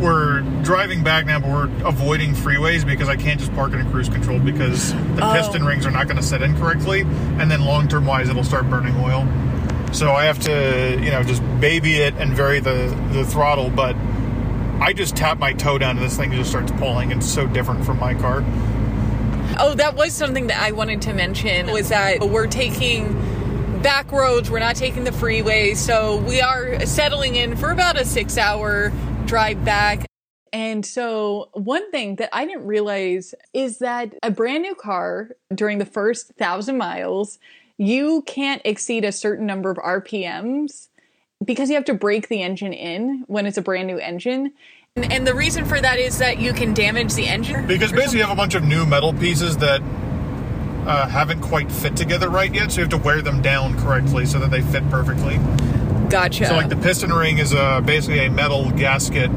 [0.00, 3.90] we're driving back now, but we're avoiding freeways because I can't just park in a
[3.90, 5.32] cruise control because the Oh.
[5.34, 7.00] piston rings are not going to set in correctly.
[7.02, 9.26] And then long term wise, it'll start burning oil.
[9.92, 13.70] So I have to, you know, just baby it and vary the, the throttle.
[13.70, 13.96] But
[14.80, 17.10] I just tap my toe down and this thing just starts pulling.
[17.10, 18.44] It's so different from my car.
[19.58, 23.14] Oh, that was something that I wanted to mention was that we're taking
[23.82, 28.04] back roads, we're not taking the freeway, so we are settling in for about a
[28.04, 28.92] six hour
[29.24, 30.06] drive back.
[30.52, 35.78] And so, one thing that I didn't realize is that a brand new car during
[35.78, 37.38] the first thousand miles,
[37.78, 40.88] you can't exceed a certain number of RPMs
[41.44, 44.52] because you have to break the engine in when it's a brand new engine.
[44.96, 47.66] And, and the reason for that is that you can damage the engine.
[47.66, 49.82] Because basically, you have a bunch of new metal pieces that
[50.86, 54.24] uh, haven't quite fit together right yet, so you have to wear them down correctly
[54.24, 55.38] so that they fit perfectly.
[56.08, 56.46] Gotcha.
[56.46, 59.30] So, like the piston ring is a basically a metal gasket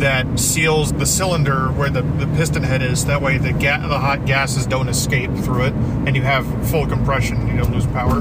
[0.00, 3.04] that seals the cylinder where the, the piston head is.
[3.06, 6.86] That way, the ga- the hot gases don't escape through it, and you have full
[6.86, 7.46] compression.
[7.46, 8.20] You don't lose power.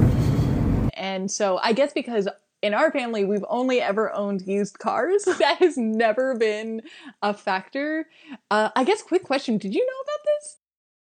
[0.93, 2.27] And so, I guess because
[2.61, 6.81] in our family, we've only ever owned used cars, that has never been
[7.21, 8.07] a factor.
[8.49, 10.57] Uh, I guess, quick question Did you know about this?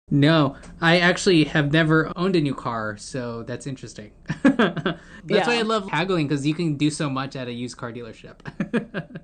[0.09, 4.11] No, I actually have never owned a new car, so that's interesting.
[4.43, 5.45] that's Yeah.
[5.47, 8.39] why I love haggling because you can do so much at a used car dealership.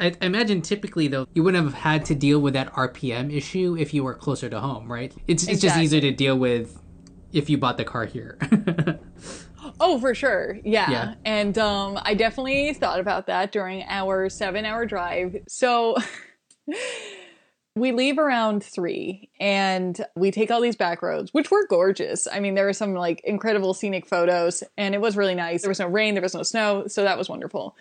[0.00, 3.76] I I imagine typically though you wouldn't have had to deal with that RPM issue
[3.78, 5.14] if you were closer to home, right?
[5.28, 6.80] It's it's just easier to deal with
[7.32, 8.36] if you bought the car here.
[9.80, 10.58] Oh, for sure.
[10.64, 10.90] Yeah.
[10.90, 11.14] Yeah.
[11.24, 15.36] And um, I definitely thought about that during our seven hour drive.
[15.48, 15.96] So
[17.76, 22.28] we leave around three and we take all these back roads, which were gorgeous.
[22.30, 25.62] I mean, there were some like incredible scenic photos and it was really nice.
[25.62, 26.86] There was no rain, there was no snow.
[26.86, 27.76] So that was wonderful.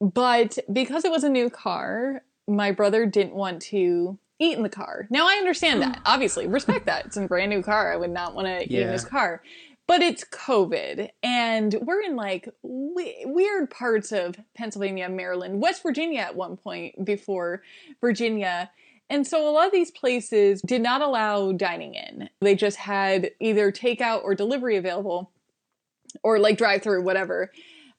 [0.00, 4.70] But because it was a new car, my brother didn't want to eat in the
[4.70, 5.06] car.
[5.10, 6.00] Now I understand that.
[6.06, 7.04] Obviously, respect that.
[7.06, 7.92] It's a brand new car.
[7.92, 8.90] I would not want to eat in Yeah.
[8.92, 9.42] this car.
[9.90, 16.20] But it's COVID, and we're in like we- weird parts of Pennsylvania, Maryland, West Virginia
[16.20, 17.62] at one point before
[18.00, 18.70] Virginia.
[19.08, 22.30] And so a lot of these places did not allow dining in.
[22.40, 25.32] They just had either takeout or delivery available
[26.22, 27.50] or like drive through, whatever.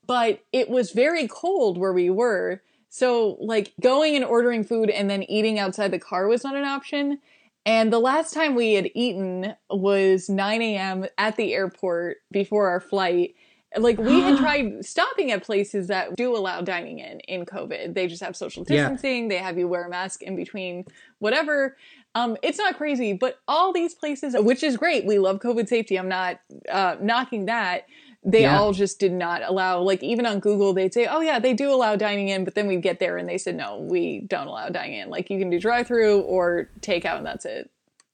[0.07, 2.61] But it was very cold where we were.
[2.87, 6.63] So, like, going and ordering food and then eating outside the car was not an
[6.63, 7.19] option.
[7.66, 11.05] And the last time we had eaten was 9 a.m.
[11.18, 13.36] at the airport before our flight.
[13.78, 17.93] Like, we had tried stopping at places that do allow dining in in COVID.
[17.93, 18.78] They just have social Yeah.
[18.89, 20.86] distancing, they have you wear a mask in between
[21.20, 21.78] whatever.
[22.14, 25.97] Um, it's not crazy, but all these places, which is great, we love COVID safety.
[25.97, 27.84] I'm not uh, knocking that.
[28.24, 28.59] They Yeah.
[28.59, 31.74] all just did not allow, like, even on Google, they'd say, oh, yeah, they do
[31.74, 34.69] allow dining in, but then we'd get there and they said, no, we don't allow
[34.69, 35.09] dining in.
[35.09, 37.72] Like, you can do drive through or takeout, and that's it.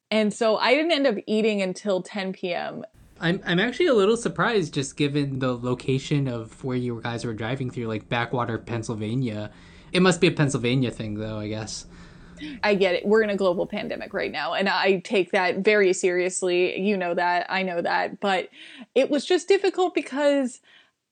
[0.10, 2.86] And so I didn't end up eating until 10 p.m.
[3.20, 7.34] I'm I'm actually a little surprised just given the location of where you guys were
[7.34, 9.50] driving through, like backwater Pennsylvania.
[9.92, 11.40] It must be a Pennsylvania thing, though.
[11.40, 11.86] I guess.
[12.64, 13.06] I get it.
[13.06, 16.80] We're in a global pandemic right now, and I take that very seriously.
[16.80, 17.48] You know that.
[17.50, 18.20] I know that.
[18.20, 18.50] But
[18.96, 20.60] it was just difficult because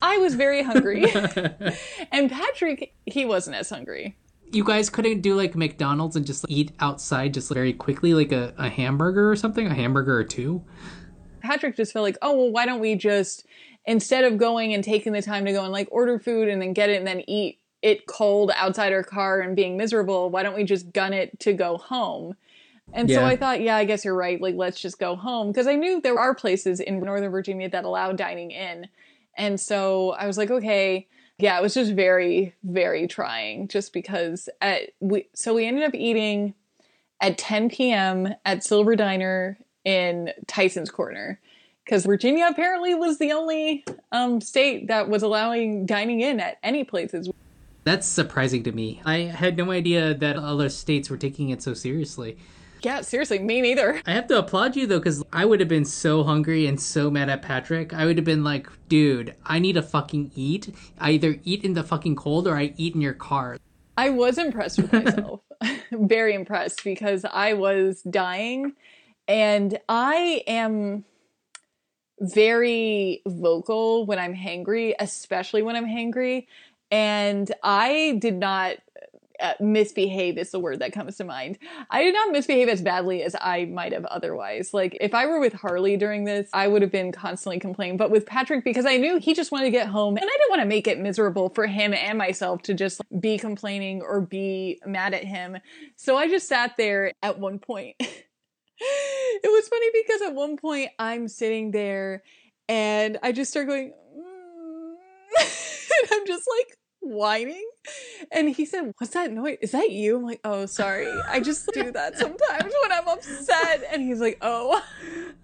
[0.00, 1.04] I was very hungry.
[2.12, 4.16] and Patrick, he wasn't as hungry.
[4.52, 8.54] You guys couldn't do like McDonald's and just eat outside just very quickly, like a,
[8.56, 10.64] a hamburger or something, a hamburger or two.
[11.40, 13.46] Patrick just felt like, oh, well, why don't we just,
[13.86, 16.72] instead of going and taking the time to go and like order food and then
[16.72, 20.56] get it and then eat it cold outside our car and being miserable, why don't
[20.56, 22.34] we just gun it to go home?
[22.92, 24.40] And so I thought, yeah, I guess you're right.
[24.40, 25.48] Like, let's just go home.
[25.48, 28.86] Because I knew there are places in Northern Virginia that allow dining in.
[29.36, 31.08] And so I was like, okay.
[31.38, 35.94] Yeah, it was just very, very trying just because at, we, so we ended up
[35.94, 36.54] eating
[37.20, 38.34] at 10 p.m.
[38.46, 41.38] at Silver Diner in Tysons Corner
[41.84, 46.84] because Virginia apparently was the only um, state that was allowing dining in at any
[46.84, 47.28] places.
[47.86, 49.00] That's surprising to me.
[49.04, 52.36] I had no idea that other states were taking it so seriously.
[52.82, 54.02] Yeah, seriously, me neither.
[54.04, 57.12] I have to applaud you though, because I would have been so hungry and so
[57.12, 57.94] mad at Patrick.
[57.94, 60.74] I would have been like, dude, I need to fucking eat.
[60.98, 63.56] I either eat in the fucking cold or I eat in your car.
[63.96, 65.42] I was impressed with myself.
[65.92, 68.72] Very impressed because I was dying
[69.28, 71.04] and I am
[72.20, 76.46] very vocal when I'm hangry, especially when I'm hangry.
[76.90, 78.76] And I did not
[79.40, 81.58] uh, misbehave is the word that comes to mind.
[81.90, 84.72] I did not misbehave as badly as I might have otherwise.
[84.72, 87.96] Like if I were with Harley during this, I would have been constantly complaining.
[87.96, 90.50] But with Patrick, because I knew he just wanted to get home and I didn't
[90.50, 94.80] want to make it miserable for him and myself to just be complaining or be
[94.86, 95.58] mad at him.
[95.96, 97.96] So I just sat there at one point.
[98.00, 102.22] it was funny because at one point I'm sitting there
[102.68, 103.92] and I just start going,
[105.38, 105.62] "Mm."
[106.10, 107.68] and I'm just like whining.
[108.32, 109.58] And he said, What's that noise?
[109.60, 110.16] Is that you?
[110.16, 111.08] I'm like, Oh, sorry.
[111.28, 113.84] I just do that sometimes when I'm upset.
[113.90, 114.82] And he's like, Oh,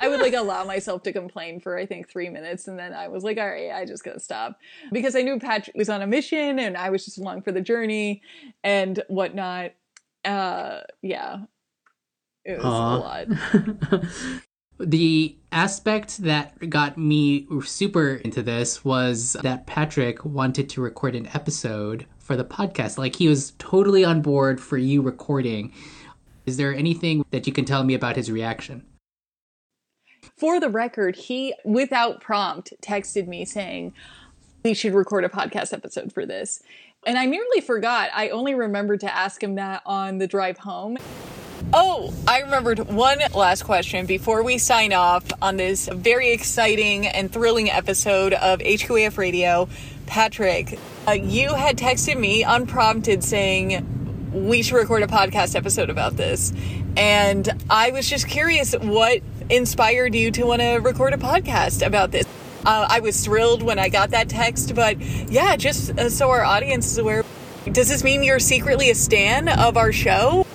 [0.01, 2.67] I would like allow myself to complain for I think three minutes.
[2.69, 4.59] And then I was like, All right, I just gotta stop
[4.91, 7.61] because I knew Patrick was on a mission and I was just along for the
[7.61, 8.23] journey
[8.65, 9.73] and whatnot.
[10.25, 11.39] Uh, yeah,
[12.45, 12.97] it was Aw.
[12.97, 13.27] a lot.
[14.83, 21.29] the aspect that got me super into this was that Patrick wanted to record an
[21.35, 22.99] episode for the podcast.
[22.99, 25.73] Like he was totally on board for you recording.
[26.47, 28.85] Is there anything that you can tell me about his reaction?
[30.37, 33.93] For the record, he, without prompt, texted me saying,
[34.65, 36.63] we should record a podcast episode for this.
[37.05, 38.11] And I nearly forgot.
[38.15, 40.99] I only remembered to ask him that on the drive home.
[41.75, 47.33] Oh, I remembered one last question before we sign off on this very exciting and
[47.33, 49.69] thrilling episode of HQAF Radio.
[50.07, 50.79] Patrick,
[51.09, 56.53] uh, you had texted me unprompted saying we should record a podcast episode about this.
[56.97, 62.11] And I was just curious what inspired you to want to record a podcast about
[62.13, 62.27] this.
[62.65, 65.01] Uh, I was thrilled when I got that text, but
[65.31, 67.25] yeah, just uh, so our audience is aware.
[67.71, 70.47] Does this mean you're secretly a stan of our show?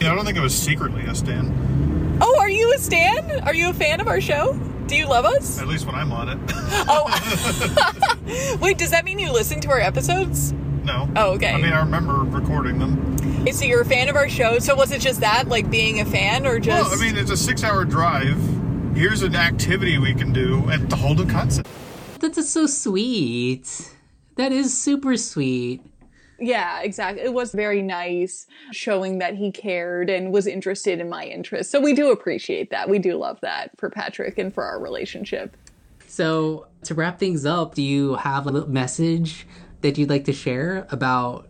[0.00, 2.18] Yeah, I don't think it was secretly a Stan.
[2.20, 3.42] Oh, are you a stan?
[3.44, 4.54] Are you a fan of our show?
[4.86, 5.58] Do you love us?
[5.60, 6.38] At least when I'm on it.
[6.86, 10.52] Oh, wait, does that mean you listen to our episodes?
[10.84, 11.08] no.
[11.16, 11.52] Oh, okay.
[11.52, 13.46] I mean, I remember recording them.
[13.52, 14.58] So you're a fan of our show.
[14.58, 16.90] So was it just that, like being a fan, or just?
[16.90, 18.36] Well, I mean, it's a six-hour drive.
[18.94, 21.68] Here's an activity we can do, and the whole new concept.
[22.20, 23.92] That's so sweet.
[24.36, 25.82] That is super sweet.
[26.38, 27.24] Yeah, exactly.
[27.24, 31.72] It was very nice showing that he cared and was interested in my interests.
[31.72, 32.88] So we do appreciate that.
[32.88, 35.56] We do love that for Patrick and for our relationship.
[36.06, 39.44] So, to wrap things up, do you have a little message
[39.80, 41.48] that you'd like to share about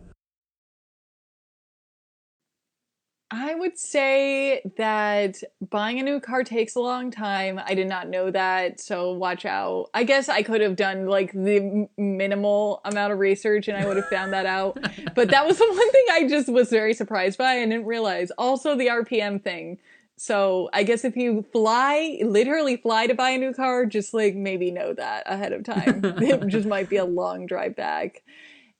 [3.31, 7.59] I would say that buying a new car takes a long time.
[7.63, 9.89] I did not know that, so watch out.
[9.95, 13.97] I guess I could have done like the minimal amount of research and I would
[13.97, 14.77] have found that out.
[15.15, 18.31] But that was the one thing I just was very surprised by and didn't realize.
[18.37, 19.79] Also, the RPM thing.
[20.17, 24.35] So I guess if you fly, literally fly to buy a new car, just like
[24.35, 26.01] maybe know that ahead of time.
[26.03, 28.23] it just might be a long drive back.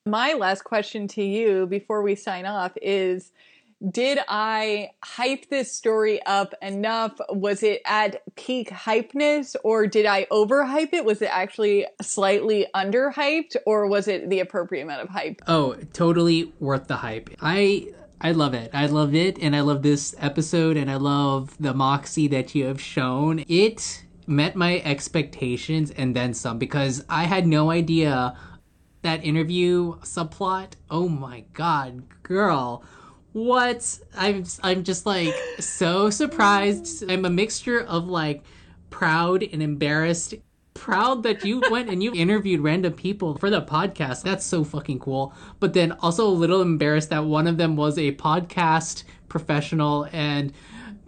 [0.05, 3.31] My last question to you before we sign off is
[3.89, 7.19] did I hype this story up enough?
[7.29, 11.05] Was it at peak hypeness or did I overhype it?
[11.05, 15.41] Was it actually slightly underhyped or was it the appropriate amount of hype?
[15.47, 17.29] Oh, totally worth the hype.
[17.41, 18.71] I I love it.
[18.73, 22.65] I love it and I love this episode and I love the moxie that you
[22.65, 23.43] have shown.
[23.47, 28.35] It met my expectations and then some because I had no idea
[29.03, 30.71] that interview subplot.
[30.89, 32.83] Oh my god, girl.
[33.35, 33.99] What?
[34.15, 37.03] I'm I'm just like so surprised.
[37.11, 38.45] I'm a mixture of like
[38.89, 40.35] proud and embarrassed.
[40.73, 44.23] Proud that you went and you interviewed random people for the podcast.
[44.23, 45.33] That's so fucking cool.
[45.59, 50.53] But then also a little embarrassed that one of them was a podcast professional and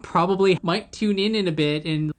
[0.02, 2.12] probably might tune in in a bit and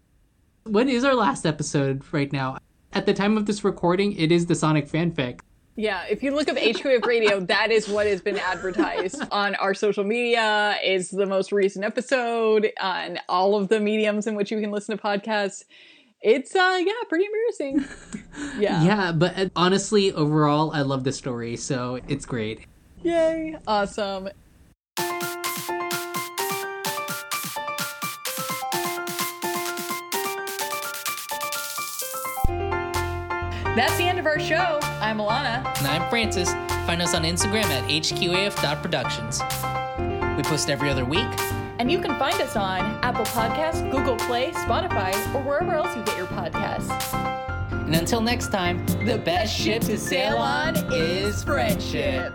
[0.64, 2.56] when is our last episode right now?
[2.94, 5.40] At the time of this recording, it is the Sonic fanfic.
[5.78, 9.74] Yeah, if you look up HQAF Radio, that is what has been advertised on our
[9.74, 10.76] social media.
[10.84, 14.96] Is the most recent episode on all of the mediums in which you can listen
[14.96, 15.62] to podcasts.
[16.20, 17.84] It's uh yeah, pretty embarrassing.
[18.58, 18.84] Yeah.
[18.84, 22.66] Yeah, but uh, honestly, overall, I love the story, so it's great.
[23.02, 23.56] Yay.
[23.66, 24.28] Awesome.
[33.76, 34.80] That's the end of our show.
[35.08, 35.64] I'm Alana.
[35.78, 36.52] And I'm Francis.
[36.86, 39.40] Find us on Instagram at hqaf.productions.
[40.36, 41.26] We post every other week.
[41.78, 46.04] And you can find us on Apple Podcasts, Google Play, Spotify, or wherever else you
[46.04, 47.14] get your podcasts.
[47.72, 52.34] And until next time, the best ship to sail on is friendship.